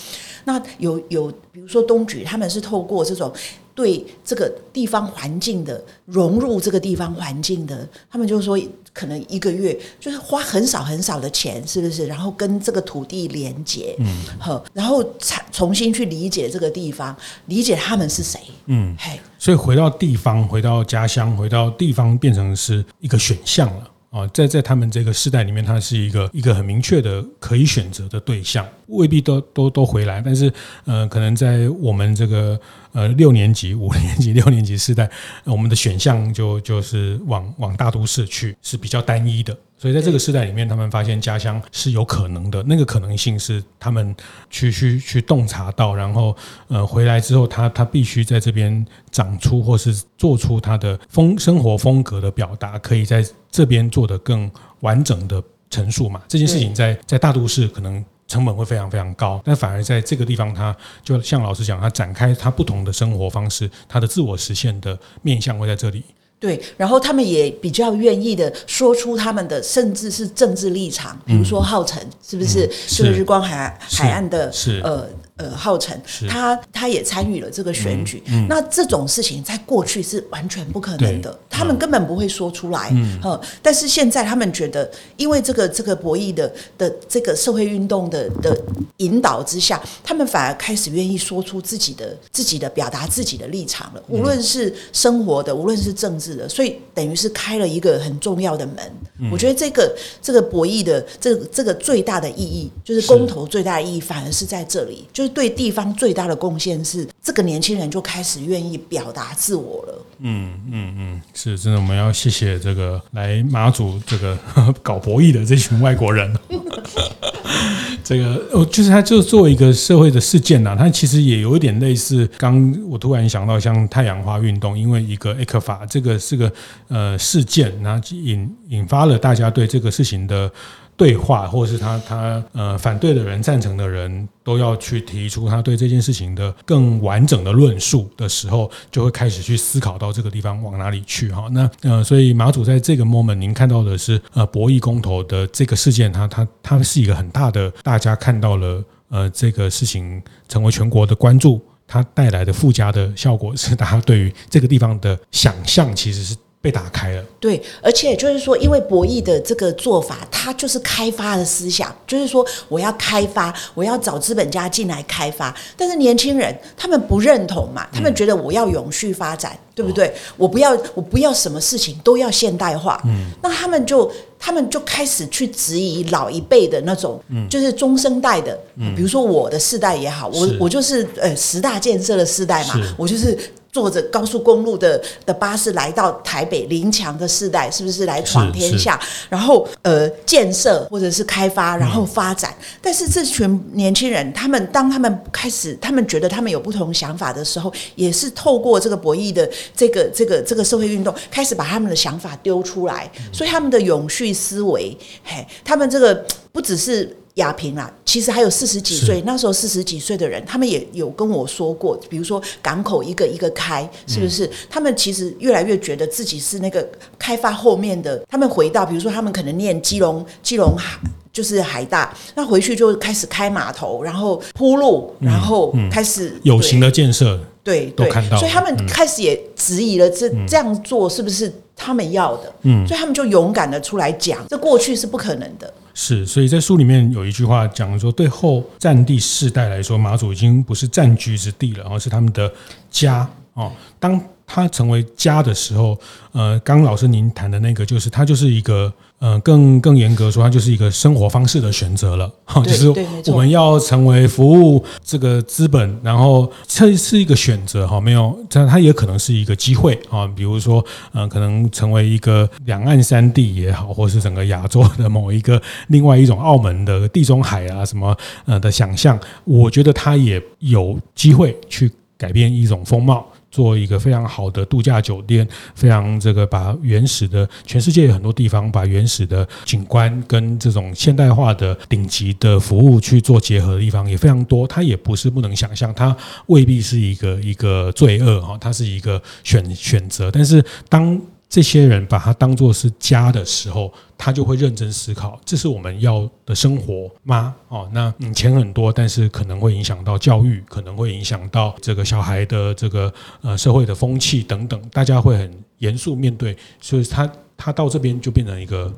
[0.45, 3.33] 那有有，比如说东莒，他们是透过这种
[3.75, 8.57] 对这个地方环境的融入，这个地方环境的，他们就说
[8.93, 12.05] 可能一个月就是花很少很少的钱，是不是？
[12.05, 17.15] 然后跟这个土地连接，嗯，好，然后才重新去理解这个地方，
[17.47, 23.89] 理解他们是谁，嗯，嘿，所以回到地方，回到家乡，回到地方，变成是一个选项了。
[24.11, 30.51] 啊，在在他们这个时代里面，他是一个一个很明确的可以选择的对象，未必都都都回来，但是
[30.85, 32.59] 呃，可能在我们这个
[32.91, 35.09] 呃六年级、五年级、 六年级时代，
[35.45, 39.55] 我们的选项就就是往往大都市去，是比较单一的。
[39.77, 44.15] 所以在这个时代里面，他们发现家乡是有可能的，那个可能性是他们
[44.49, 46.33] 去去去洞察到，然后
[46.69, 56.21] 呃回来之后，他他必须在这边长出或是做出他的风生活风格的表达，可以在这边做得更完整的陈述嘛。
[56.29, 66.03] 这件事情在在大都市可能成本会非常非常高，但反而在这个地方，他就像老师讲，他展开他不同的生活方式，他的自我实现的面向会在这里。
[66.39, 72.67] 对，然后他们也比较愿意的说出他们的，甚至是政治立场，比如说浩辰，是不是？
[72.87, 75.07] 就是日光海海岸的，是呃。
[75.35, 78.21] 呃，浩辰，他他也参与了这个选举。
[78.27, 82.91] 嗯嗯、那这种事情在过去是完全不可能的，他们根本不会说出来。
[82.91, 88.55] 嗯，但是现在他们觉得，因为这个这个博弈的的这个社会运动的的
[88.97, 94.03] 引导之下，他们反而开始愿意说出自己的自己的表达自己的立场了。
[94.07, 98.77] 无论是生活的，无论是政治的，所以等于是开了一个很重要的门。
[99.19, 105.07] 嗯、我觉得这个这个博弈的这个、这个最大的意义，就是公投最大的意义，反而是在这里。
[105.11, 110.05] 就就是对地方最大的贡献是，这个年轻人就开始愿意表达自我了。
[110.19, 114.37] 嗯嗯嗯，是真的，我们要谢谢这个来马祖这个
[114.83, 116.29] 搞博弈的这群外国人。
[118.03, 122.29] 这个哦，就是他，就作为一个社会的事件呐，他其实也有一点类似。
[122.37, 126.51] 刚我突然想到，像太阳花运动，因为一个艾克法这个是个
[126.89, 130.51] 呃事件，然后引引发了大家对这个事情的。
[130.95, 141.47] 对话，或者是他他呃反对的人、赞成的人都要去提出他对这件事情的更完整的论述的时候，就会开始去思考到这个地方往哪里去哈。
[141.51, 156.35] 那呃，所以马祖在这个 moment，您看到的是呃博弈公投的这个事件，它它它是一个很大的，大家看到了呃这个事情成为全国的关注，它带来的附加的效果是大家对于这个地方的想象其实是。
[156.63, 170.13] 被打开了，对，而且就是说，因为博弈的这个做法，它就是开发的思想，就是说我要开发，我要找资本家进来开发，但是年轻人他们不认同嘛，他们觉得我要永续发展，嗯、对不对？
[170.37, 183.37] 我不要，我不要什么事情都要现代化，嗯，那他们就他们就开始去质疑老一辈的那种，嗯，就是中生代的，嗯，比如说我的世代也好，我我就是呃十大建设的世代嘛，我就是。
[183.73, 188.97] 坐着高速公路的的巴士来到台北，林强的世代是不是来闯天下？
[189.27, 192.53] 然后呃，建设或者是开发，然后发展。
[192.59, 203.09] 嗯、但是这群年轻人，他们当他们开始，他们觉得他们有不同想法的时候，也是透过这个博弈的这个这个这个社会运动，开始把他们的想法丢出来。
[203.31, 207.17] 所以他们的永续思维，嘿，他们这个不只是。
[207.35, 214.45] 亚平啦，其实还有四十几岁，那时候四十几岁的人，他们也有跟我说过，比如说港口一个一个开，是不是？
[214.45, 218.23] 嗯、他们其实越来越觉得自己是那个开发后面的。
[218.29, 220.99] 他们回到，比如说他们可能念基隆，基隆海
[221.31, 228.37] 就是海大，那回去就开始开码头，然后铺路，然后开始、嗯、有形的建设，对，都看到。
[228.37, 232.53] 所以他们开始也质疑了这，这、嗯、这样做是不是他们要的？
[232.63, 235.73] 嗯，所以他们就勇敢的出来讲，这过去是不可能的。
[235.93, 242.51] 是，所以在书里面有一句话讲说，对后战地世代来说，马祖已经不是占居之地了，而是他们的
[242.91, 243.71] 家哦。
[243.99, 245.97] 当它成为家的时候，
[246.31, 248.93] 呃，刚刚老师您谈的那个，就是它就是一个。
[249.25, 252.29] 嗯，更更严格说，它就是一个生活方式的选择了。
[252.43, 252.89] 哈，就是
[253.31, 260.27] 我们要成为服务这个资本，然后这是一个选择哈，没有，但它也可能是一个机会啊。
[260.35, 268.13] 比如说，嗯，可能成为一个两岸三地也好，或是整个亚洲的某一个另外一种澳门的地中海啊什么
[268.45, 273.25] 呃的想象，我觉得它也有机会去改变一种风貌。
[273.53, 284.67] 做一个非常好的度假酒店，非常这个把原始的全世界有很多地方把原始的景观跟这种现代化的顶级的服务去做结合的地方也非常多。
[284.67, 290.31] 它也不是不能想象，它未必是一个一个罪恶哈，它是一个选选择。
[290.31, 291.21] 但是当
[291.53, 297.53] 这些人把它当做是家的时候，他就会认真思考：这是我们要的生活吗？
[297.67, 306.57] 哦，那你钱很多，但是可能会影响到教育，可能会影响到这个小孩的这个呃社会的风气等等，大家会很严肃面对。
[306.81, 308.91] 所以他他到这边就变成一个。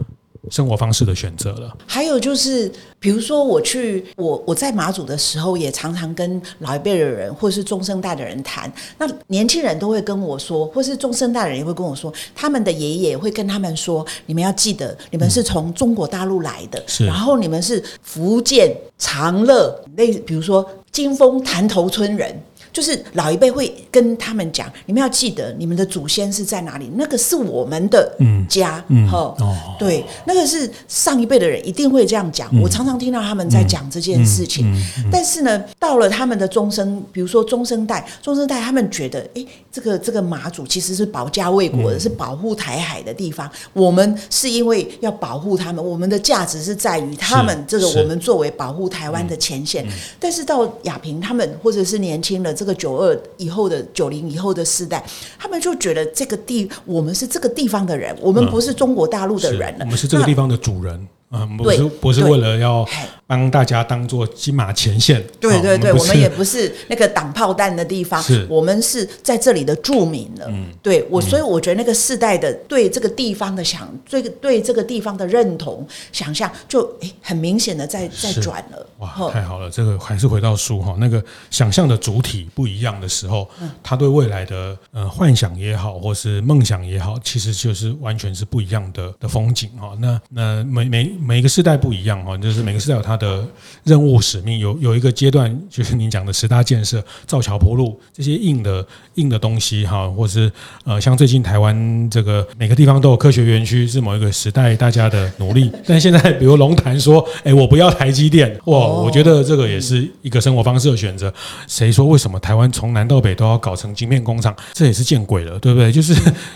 [0.49, 1.75] 生活方式的选择了。
[1.85, 8.71] 还有就是，比如说我去我我在马祖的时候，也常常跟老一辈的人或是中生代的人谈。
[8.97, 22.39] 那年轻人都会跟我说，或是中生代的人也会跟我说，他们的爷爷会跟他们说：你们要记得，你们是从中国大陆来的，是，然后你们是福建长乐，那比如说金峰潭头村人。
[22.75, 28.13] 就是老一辈会跟他们讲，你们要记得你们的祖先是在哪里，那个是我们的
[28.49, 29.33] 家，嗯，哦，
[29.79, 32.51] 对，那个是上一辈的人一定会这样讲。
[32.61, 34.69] 我常常听到他们在讲这件事情，
[35.09, 43.49] 但是呢，到了他们的终生，比如说中生代，中生代他们觉得，诶，这个这个马祖其实是保家卫国的，是保护台海的地方。
[43.71, 49.87] 我们是因为要保护他们，我们的价值是在于他们这个我们作为保护台湾的前线。
[50.19, 52.64] 但是到亚平他们或者是年轻的这个。
[52.65, 55.05] 这个九二以后的九零以后的世代，
[55.37, 61.07] 他们就觉得这个地，我们是这个地方的人，我们不是中国大陆的人了，我们是这个地方的主人。
[61.29, 62.83] 嗯，不是不是为了要
[63.27, 70.45] 帮大家当做金马前线，对对对，我们也不是那个挡炮弹的地方，是我们是在这里的住民了。
[70.49, 78.87] 嗯，对我，所以我觉得那个世代的对这个地方的想，这个对这个地方的认同想象，就诶很明显的在在转了。
[78.99, 83.49] 哇，太好了，这个还是回到书哈，那个想象的主体不一样的时候，
[83.81, 89.97] 他对未来的呃幻想也好，或是梦想也好，其实就是完全是不一样的的风景哈。
[89.99, 91.15] 那那每每。
[91.25, 93.45] 每一个世代不一样哈，就是每个世代有它的
[93.83, 98.85] 任务使命，有有一个阶段就是您讲的十大建设、造桥铺路这些硬的
[99.15, 100.51] 硬的东西哈，或是
[100.83, 105.71] 呃像最近台湾这个每个地方都有科学园区，是某一个时代大家的努力。
[105.85, 111.33] 但现在比如龙潭说，哎，我不要台积电，哇，我觉得这个也是一个生活方式的选择。
[111.67, 114.55] 谁说为什么台湾从南到北都要搞成晶片工厂？
[114.73, 115.91] 这也是见鬼了，对不对？
[115.91, 116.13] 就是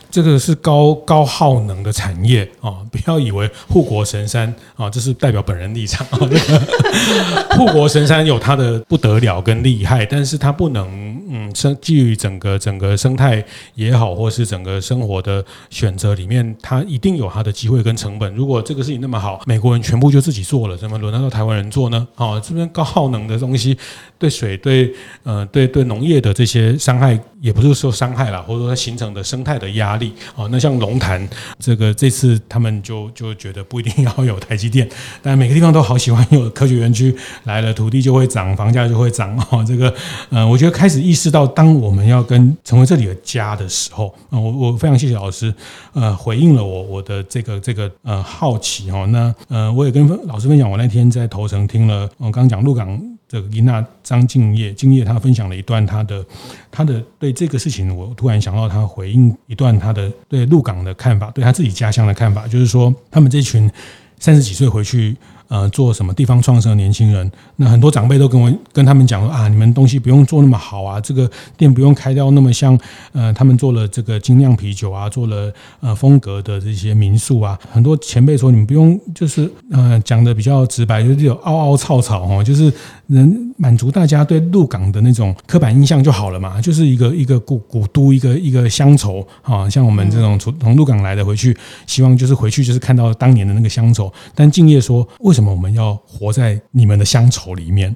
[0.10, 4.53] 这个是高高耗能的产业啊，不要以为护国神山。
[4.76, 6.20] 啊，这是代表本人立场啊。
[6.50, 13.43] 哈哈哈护国神山有它的不得了跟厉害，但是它不能嗯生基于整个整个生态
[13.75, 18.34] 也好，或是整个生活的选择里面，它一定有它的机会跟成本。
[18.36, 22.07] 如果这个事情那么好，美国人全部就自己做了，怎么轮得到台湾人做呢？
[22.15, 23.77] 哦，这边高耗能的东西
[24.17, 30.47] 对水对呃对对农业的这些伤害，也不是说伤害了，或者说它形成的生态的压力哦。
[30.51, 31.27] 那像龙潭
[31.59, 34.89] 这个这次他们就就觉得不一定要有台积电，
[35.21, 39.63] 但每个地方都好喜欢有科学园区来了，土地就会涨，房价就会涨哦。
[39.67, 39.93] 这个，
[40.30, 45.53] 呃，我觉得开始意识到，当我们要跟成为这里的家的时候，呃、我我非常谢谢老师，
[45.93, 49.05] 呃，回应了我我的这个这个呃好奇哦。
[49.11, 52.99] 那呃，我也跟老师分享，我那天在头城听了，我刚刚讲鹿港。
[53.32, 56.26] 的伊娜张敬业，敬业他分享了一段他的
[56.72, 63.70] 他的对这个事情，我突然想到他回应一段他的对鹿港的看法，对他自己家乡的看法，就是说他们这群
[64.17, 65.15] 三十几岁回去。
[65.50, 72.80] 呃，做什么地方创生的年轻人，那很多长辈都跟我跟他们讲说啊，你们东西不用做那么好啊，这个店不用开到那么像
[73.14, 82.72] 呃，他们做了这个精酿啤酒啊，做了呃风格的这些民宿啊，很多前辈说你们不用，就是呃讲的比较直白，就是有凹凹槽槽哦，就是
[83.08, 94.14] 能满足大家对鹿港的那种刻板印象就好了嘛，就是一个一个古古都，一个一个乡愁啊，像我们这种从从鹿港来的回去，希望就是回去就是看到当年的那个乡愁。
[94.36, 95.39] 但敬业说为什么？
[95.40, 97.96] 那么我们要活在你们的乡愁里面？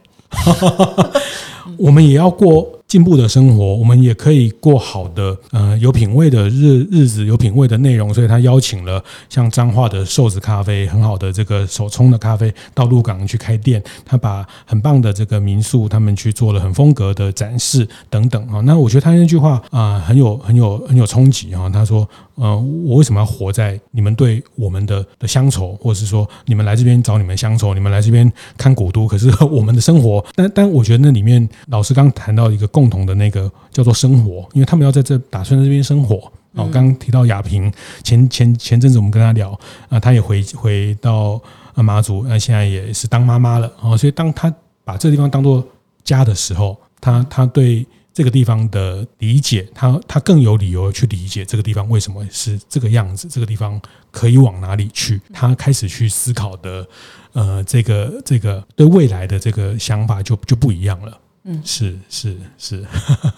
[1.78, 2.80] 我们也要过。
[2.86, 8.14] 进步的生活，我们也可以过好的，呃，有品味的日日子，有品味的内容。
[8.14, 13.84] 所以他邀请了像彰化的瘦子咖啡，很好的这个手冲的咖啡，到鹿港去开店。
[14.06, 18.62] 他把很棒的这个民宿，他们去做了很风格的展示等等啊。
[18.62, 21.68] 那我觉得他那句话啊，很有很有很有冲击啊。
[21.68, 32.94] 他说，呃，我为什么要活在你们对我们的的乡愁，或者是说你们来这边找你们乡愁，你们来这边看古都，可是我们的生活，但 但我觉得那里面老师刚谈到一个共。
[32.94, 36.18] 同的那个叫做生活，因为他们要在这打算在这边生活。
[36.54, 37.74] 哦，刚刚提到亚平，
[38.04, 39.60] 前前前阵子我们跟他聊
[39.90, 41.42] 啊，他也回回到
[41.74, 43.98] 啊妈祖，那现在也是当妈妈了哦。
[43.98, 44.54] 所以当他
[44.84, 45.68] 把这个地方当做
[46.04, 47.84] 家的时候，他他对
[48.14, 55.20] 这个地方的理解，他他更有理由去理解这个地方为什么是这个样子，这个地方可以往哪里去。
[55.34, 56.88] 他开始去思考的，
[57.32, 61.20] 呃，这个这个对未来的这个想法就就不一样了。
[61.46, 62.86] 嗯，是是是，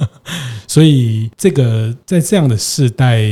[0.67, 3.23] 所以这个在这样的世代，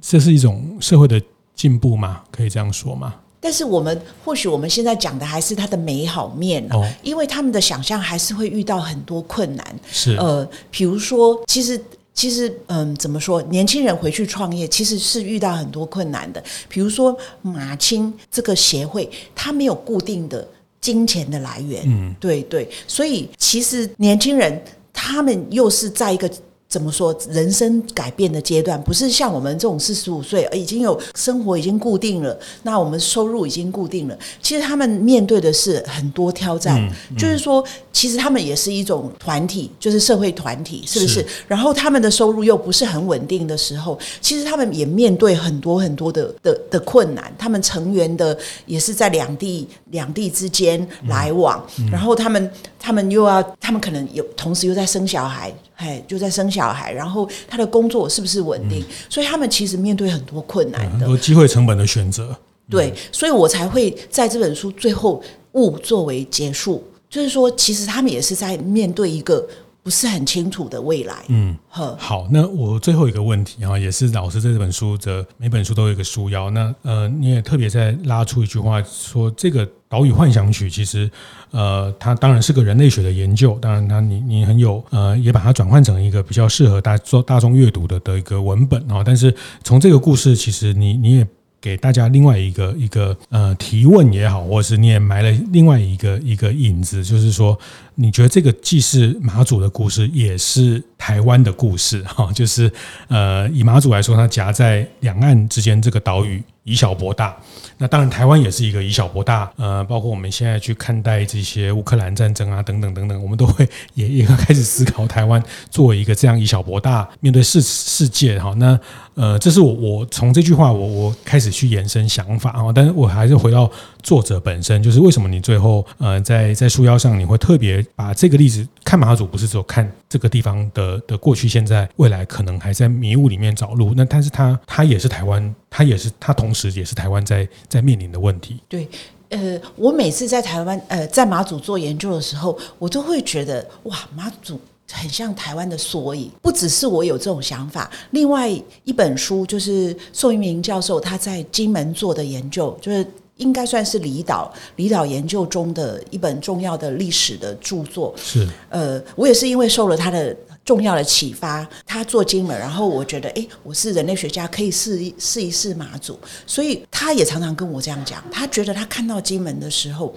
[0.00, 1.20] 这是一种社会的
[1.54, 2.22] 进步吗？
[2.30, 3.14] 可以这样说吗？
[3.40, 9.80] 但是我们或许我们现在讲的还是它的美好面哦，因为他们的想象还是会遇到很多困难。
[9.90, 11.82] 是呃，比如说，其实
[12.12, 13.42] 其实嗯，怎么说？
[13.44, 16.42] 年轻人回去创业其实是遇到很多困难的。
[16.68, 20.46] 比如说马青这个协会，它没有固定的。
[20.80, 24.64] 金钱的来源，嗯，对对，所以其实年轻人
[24.94, 26.26] 他们又是在一个。
[26.70, 27.14] 怎么说？
[27.28, 34.16] 人生改变的阶段，不是像我们这种四十五岁已经有生活已经固定了，那我们收入已经固定了。
[34.40, 37.62] 其实他们面对的是很多挑战，嗯嗯、就是说，
[37.92, 41.14] 其实他们也是一种团体，就是社会团体，是不是？
[41.14, 47.34] 是然后他们的收入又不是很稳定的时候，其实他们也面对很多很多的的的困难。
[47.36, 51.60] 他们成员的也是在两地两地之间来往，
[51.90, 52.48] 然后他们
[52.80, 55.54] 他们又要，他们可能有同时又在生小孩。
[55.76, 58.80] 哎，就在生小孩，然后他的工作是不是稳定？
[58.80, 62.36] 嗯、所以他们其实面对很多困难的，很多机会成本的选择。
[62.68, 65.22] 对，所以我才会在这本书最后
[65.52, 69.48] 物作为结束，就是说，其实他们也是在面对一个
[69.82, 71.14] 不是很清楚的未来。
[71.28, 79.68] 嗯，呵好，那我最后一个问题啊，也是老师在这本书的每本书都有一个书腰，那呃，你也特别在拉出一句话说这个。
[79.90, 81.10] 岛屿幻想曲其实，
[81.50, 89.02] 呃，它当然是个人类学的研究，当然它你你很有呃，也把它转换成一个比较适合大众大众阅读的的一个文本啊。
[89.04, 91.26] 但是从这个故事，其实你你也
[91.60, 97.58] 给大家另外一个一个呃提问也好，或是你也埋了另外一个一个影子，就是说，
[98.00, 102.72] 你觉得这个既是马祖的故事，也是台湾的故事 哈，就是
[103.08, 106.42] 呃，以马祖来说，它夹在两岸之间这个岛屿。
[106.62, 107.34] 以小博大，
[107.78, 118.52] 那当然台湾也是一个以小博大，呃，包括我们现在去看待这些乌克兰战争啊，等等等等，我们都会也也要开始思考台湾作为一个这样以小博大 面对世世界哈。
[118.58, 118.78] 那
[119.14, 123.68] 呃，这是我我从这句话我我开始去延伸想法啊，但是我还是回到
[124.02, 136.70] 作者本身，就是为什么你最后呃在在书腰上你会特别把这个例子看马祖，不是只有看这个地方的的过去、现在、未来，可能还在迷雾里面找路，那但是它它也是台湾，它也是它同时。
[136.70, 138.60] 也是台湾在在面临的问题。
[138.68, 138.88] 对，
[139.30, 144.60] 呃，我每次在台湾，呃，在马祖做研究的时候，我都会觉得，哇，马祖
[144.92, 146.30] 很像台湾的缩影。
[146.40, 148.48] 不只是我有这种想法，另外
[148.84, 153.04] 一本书就是宋一鸣教授他在金门做的研究，就是
[153.40, 158.14] 应该算是离岛离岛研究中的一本重要的历史的著作。
[158.16, 160.36] 是，呃，我也是因为受了他的。
[160.62, 166.16] 重要的启发，他做金门，然后我觉得，哎，我是人类学家，可以试一试一试马祖，
[166.46, 170.14] 所以他也常常跟我这样讲，他觉得他看到金门的时候，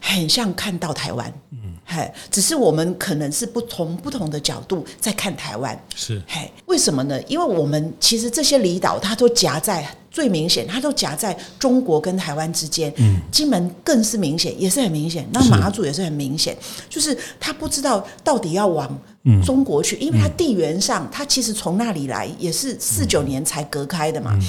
[0.00, 7.22] 很像看到台湾，嗯，嘿，只是我们可能是不同不同的角度在看台湾，是，嘿，为什么呢？
[7.28, 12.92] 因为我们其实这些离岛，它都夹在最明显，它都夹在中国跟台湾之间。
[12.98, 15.26] 嗯，金门更是明显，也是很明显。
[15.32, 16.56] 那马祖也是很明显，
[16.90, 18.96] 就是他不知道到底要往
[19.44, 24.32] 中国去，嗯、因为它地缘上，它其实从那里来也是四九年才隔开的嘛。
[24.34, 24.46] 嗯嗯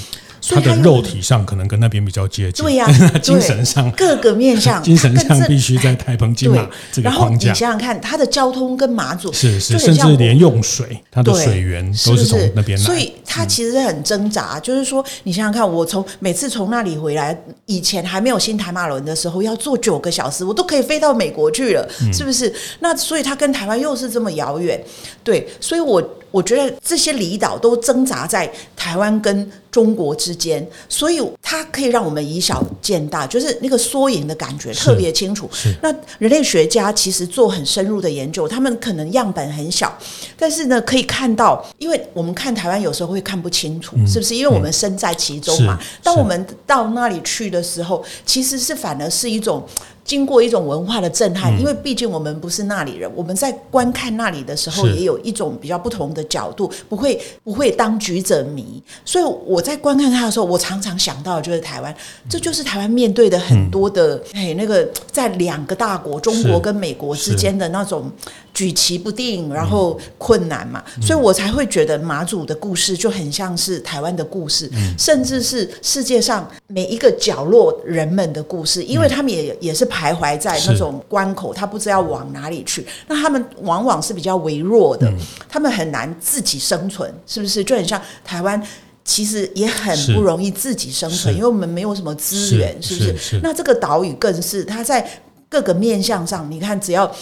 [0.48, 7.50] 他的肉体上可能跟那边比较接近，对呀、 啊，精神上各个面向， 精神上必须在台澎金马这个框架。
[7.50, 14.60] 你想想看，它的交通跟马祖是是，甚至连用水，它的水源都是从那边来，所以它其实很挣扎。
[14.60, 22.52] 就是说，你想想看，我从每次从那里回来，以前还没有新台马轮的时候，要坐九个小时，我都可以飞到美国去了，是不是？
[22.80, 24.82] 那所以它跟台湾又是这么遥远，
[25.22, 26.02] 对，所以我。
[26.34, 35.48] 我觉得这些离岛都挣扎在台湾跟中国之间，所以它可以让我们以小见大，就是那个缩影的感觉特别清楚。
[35.80, 39.96] 那人类学家其实做很深入的研究，他们可能样本很小，
[40.36, 44.34] 但是呢，可以看到，因为我们看台湾有时候会看不清楚，是不是？
[44.34, 45.78] 因为我们身在其中嘛。
[46.02, 49.64] 当我们到那里去的时候，其实是反而是一种。
[50.04, 58.82] 经过一种文化的震撼，因为毕竟我们不是那里人，我们在观看那里的时候，也有一种比较不同的角度，不会不会当局者迷。
[59.04, 61.94] 所以我在观看他的时候，我常常想到的就是台湾，
[62.28, 68.10] 这就是台湾面对的很多的哎，那个在两个大国中国跟美国之间的那种
[68.54, 70.82] 举棋不定，然后困难嘛。
[71.02, 79.84] 所以我才会觉得马祖的故事就很像是台湾的故事，甚至是世界上每一个角落人们的故事，因为他们也也是。
[79.94, 82.84] 徘徊在那种关口，他不知道往哪里去。
[83.06, 85.12] 那他们往往是比较微弱的，
[85.48, 87.62] 他们很难自己生存，是不是？
[87.62, 88.60] 就很像台湾，
[89.04, 93.38] 其实也很不容易自己生存，因为我们没有什么资源，是不是？
[93.42, 95.06] 那这个岛屿更是，它在
[95.48, 97.14] 各个面向上，你看，只要。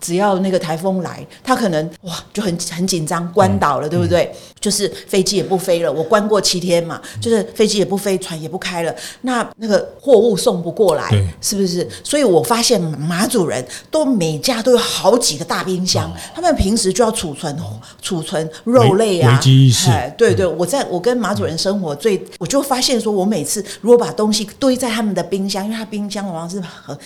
[0.00, 4.32] 只要那个台风来，他可能哇就很很紧张，关岛了，对不对？
[4.60, 11.08] 就是飞机也不飞了，我关过七天嘛，就是飞机也不飞，船也不开了，那那个货物送不过来，
[11.40, 11.88] 是不是？
[12.02, 17.56] 所以我发现马主人都每家都有好几个大冰箱，哦、他们平时就要储存
[18.02, 19.90] 储存肉类啊，危机意识。
[20.16, 26.96] 对对，我在我跟马主人生活最，我就发现说，我每次如果把东西堆在他们的冰箱，因为他冰箱往往是很。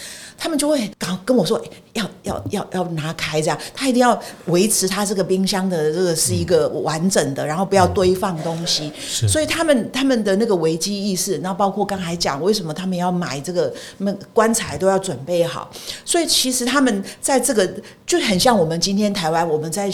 [0.43, 8.93] 他们就会刚跟我说要要要要拿开这样，他一定要维持他这个冰箱的这个是一个完整的，然后不要堆放东西。
[9.29, 15.71] 所以他们他们的那个危机意识，然后包括刚才讲为什么他们要买这个那棺材都要准备好。
[16.05, 17.73] 所以其实他们在这个
[18.05, 19.89] 就很像我们今天台湾，我们在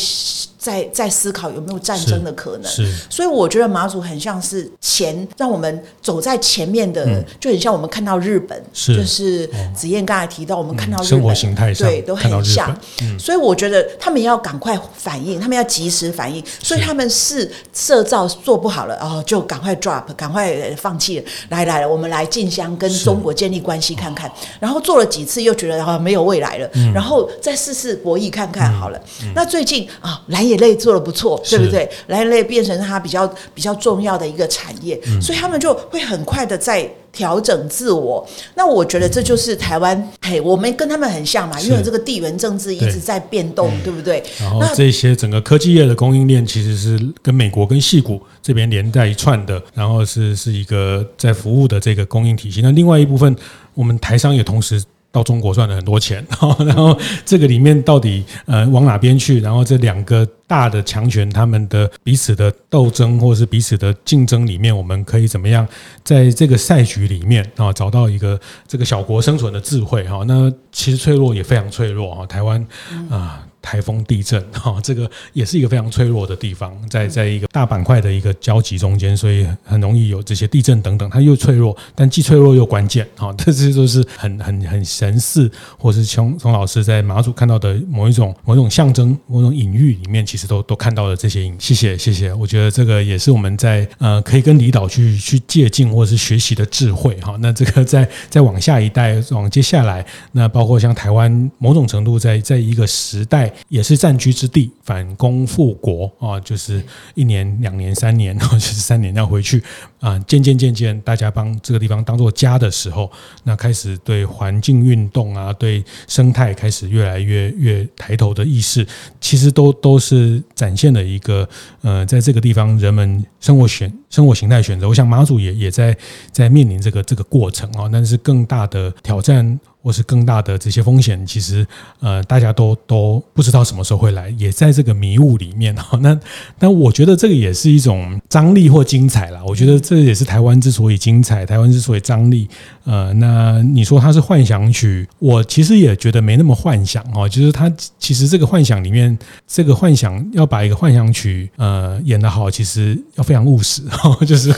[0.58, 2.68] 在在思考有没有战争的可能。
[2.68, 8.96] 是所以我觉得马祖很像是前让我们走在前面的，就很像我们看到日本，是。
[8.96, 10.48] 就是子燕刚才提。
[10.48, 28.98] 到我们看到日本生活形态上，对，都很像，嗯、所以我觉得他们要赶快反应，他们要及时反应，所以他们是设造做不好了，哦，就赶快 drop，赶快放弃了，来来了，我们来进香跟中国建立关系看看，然后做了几次又觉得啊没有未来了，嗯、然后再试试博弈看看好了。
[29.34, 31.88] 那最近啊蓝眼泪做的不错，对不对？
[32.06, 36.88] 蓝眼泪变成它比较比较重要的一个产业，嗯、所以他们就会很快的在。
[37.10, 38.24] 调整自我，
[38.54, 40.10] 那我觉得这就是台湾。
[40.20, 44.22] 嘿，我们跟他们很像嘛，因为这个地缘政治一直在变动，对，对不对？
[44.38, 52.60] 然后这些整个科技业的供应链其实是跟美国跟戏谷这边连带一串的，然后是是一个在服务的这个供应体系。
[52.60, 53.34] 那另外一部分，
[53.74, 54.80] 我们台商也同时。
[55.18, 56.24] 到中国赚了很多钱，
[56.64, 59.40] 然后这个里面到底呃往哪边去？
[59.40, 65.66] 然后这两个大的强权他们的彼此的斗争，或是彼此的竞争里面，我们可以怎么样
[66.04, 68.38] 在这个赛局里面啊找到一个
[68.68, 70.04] 这个小国生存的智慧？
[70.04, 72.64] 哈，那其实脆弱也非常脆弱啊，台湾
[73.10, 73.44] 啊。
[73.68, 81.10] 台风、地震， 哈，这个也是一个非常脆弱的地方，在在一个大板块的一个交集中间，所以很容易有这些地震等等。
[81.10, 91.54] 它又脆弱，但既脆弱又关键，哈， 这些都是很很很神似，或是从从老师在马祖看到的某一种某一种象征、某种隐喻里面，其实都都看到了这些影。
[91.60, 97.36] 谢谢谢谢，我觉得这个也是我们在呃可以跟离岛去去借鉴或者是学习的智慧，哈。
[97.40, 100.02] 那这个在再往下一代往接下来，
[100.32, 103.52] 那包括像台湾某种程度在在一个时代。
[103.68, 106.82] 也是战居之地，反攻复国啊，就是
[107.14, 109.62] 一年、两年、三年，然 后就是三年要回去
[110.00, 110.18] 啊。
[110.20, 113.10] 渐渐渐渐，大家帮这个地方当做家的时候，
[113.44, 118.86] 那开始对环境运动啊，对生态开始越来越越抬头的意识，
[119.20, 121.48] 其实都都是展现了一个
[121.82, 124.88] 呃，在这个地方人们生活选生活形态选择。
[124.88, 125.96] 我想马祖也也在
[126.30, 129.58] 在面临这个这个过程啊，但是更大的挑战。
[129.82, 131.66] 或是更大的这些风险，其实
[132.00, 135.98] 呃，大家都都不知道什么时候会来，也在这个迷雾里面哈。
[136.02, 136.18] 那
[136.58, 139.40] 那我觉得这个也是一种张力或精彩啦。
[139.46, 142.48] 我觉得这也是台湾之所以精彩，台湾之所以张力。
[142.84, 147.28] 呃，那你说它是幻想曲，我其实也觉得没那么幻想哦。
[147.28, 149.16] 就是它其实这个幻想里面，
[149.46, 154.24] 这个幻想要把一个幻想曲呃演得好，其实要非常务实 哦。
[154.24, 154.54] 就是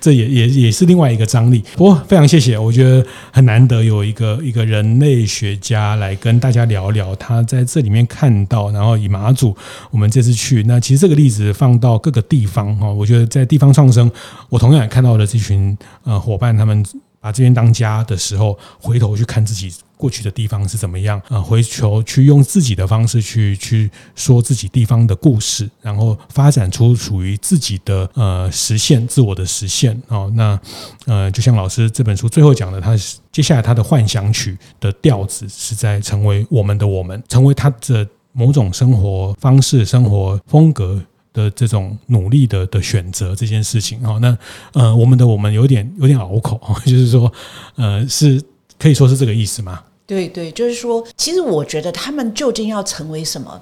[0.00, 1.62] 这也也也是另外一个张力。
[1.76, 9.54] 不过非常谢谢，我觉得很难得有一个一个人类学家来跟大家聊聊他在这里面看到，然后以马祖
[9.90, 14.12] 我们这次去，那其实这个例子放到各个地方方哈，我觉得在地方创生，
[14.50, 16.84] 我同样也看到了这群呃伙伴他们。
[17.22, 21.38] 把这边当家的时候，回头去看自己过去的地方是怎么样啊？
[21.38, 30.32] 回头去用自己的方式去去说自己地方的故事，然后发展出属于自己的呃实现自我的实现哦。
[30.34, 30.58] 那
[31.04, 32.96] 呃，就像老师这本书最后讲的，他
[33.30, 40.98] 接下来他的幻想曲的调子是在成为我们的我们，成为他的某种生活方式、生活风格。
[41.32, 44.36] 的这种努力的的选择这件事情哦，那
[44.72, 47.32] 呃，我们的我们有点有点拗口， 就是说，
[47.76, 48.42] 呃，是
[48.78, 49.82] 可以说是这个意思吗？
[50.06, 53.60] 对对，就是说，其实我觉得他们究竟要成为什么，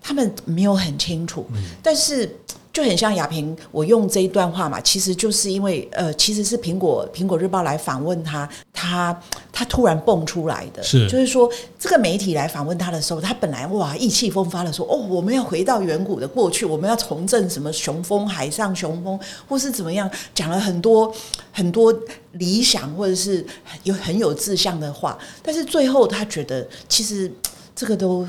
[0.00, 2.36] 他们没有很清楚，嗯、但是。
[2.78, 9.20] 就很像亚平，我用这一段话嘛，其实就是因为呃，其实是苹果苹果日报来访问他，他
[9.50, 19.18] 他突然蹦出来的，是就是说这个媒体来访问他的时候，他本来哇意气风发的说哦，我们要回到远古的过去，我们要重振什么雄风海上雄风，
[19.48, 21.12] 或是怎么样，讲了很多
[21.50, 21.92] 很多
[22.34, 23.44] 理想或者是
[23.82, 27.28] 有很有志向的话，但是最后他觉得其实
[27.74, 28.24] 这个都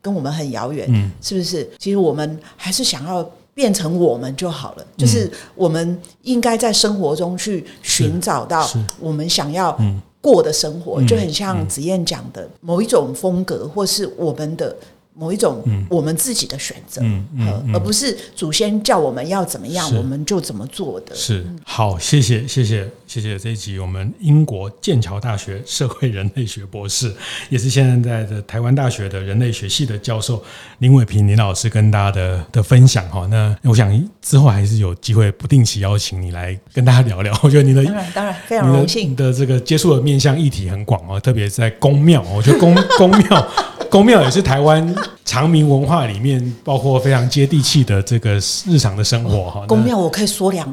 [0.00, 1.68] 跟我们很遥远，嗯，是不是？
[1.80, 3.28] 其实我们还是想要。
[3.54, 9.78] 变成我们就好了，就是我们应该在生活中去寻找到我们想要
[10.20, 14.76] 过的生活，就很像子燕讲的某一种风格，或是我们的。
[15.14, 21.14] 某一种我们自己的选择，嗯嗯而不是祖先叫我们要怎么样，我们就怎么做的。
[21.14, 27.12] 是好，谢谢谢谢谢谢这一集我们英国剑桥大学社会人类学博士，
[27.50, 30.42] 也是现在的台湾大学的人类学系的教授
[30.78, 33.26] 林伟平林老师跟大家的的分享哈。
[33.26, 37.38] 那我想之后还是有机会不定期邀请你来跟大家聊聊。
[37.42, 43.48] 我觉得你的当然当然非常荣幸你的，你的这个接触的面向议题很广哦，特别在宫庙，我觉得宫 宫庙。
[43.92, 49.66] 宫庙也是台湾长明文化里面，包括非常接地气的这个日常的生活哈。
[49.66, 50.66] 宫庙我可以说两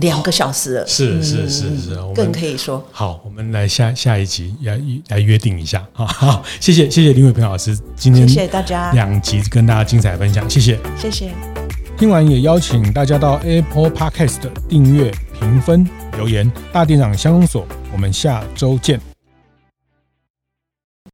[0.00, 2.84] 两个小时了，是是是是，更可以说。
[2.92, 6.04] 好，我们来下下一集来来约定一下 哈！
[6.06, 11.30] 好，谢谢谢谢林伟平老师，今天谢谢大家两集跟大家精彩分享，谢谢谢谢。
[11.96, 15.10] 听完也邀请大家到 Apple Podcast 订阅、
[15.40, 15.88] 评分、
[16.18, 16.52] 留言。
[16.70, 19.07] 大店长相公所，我们下周见。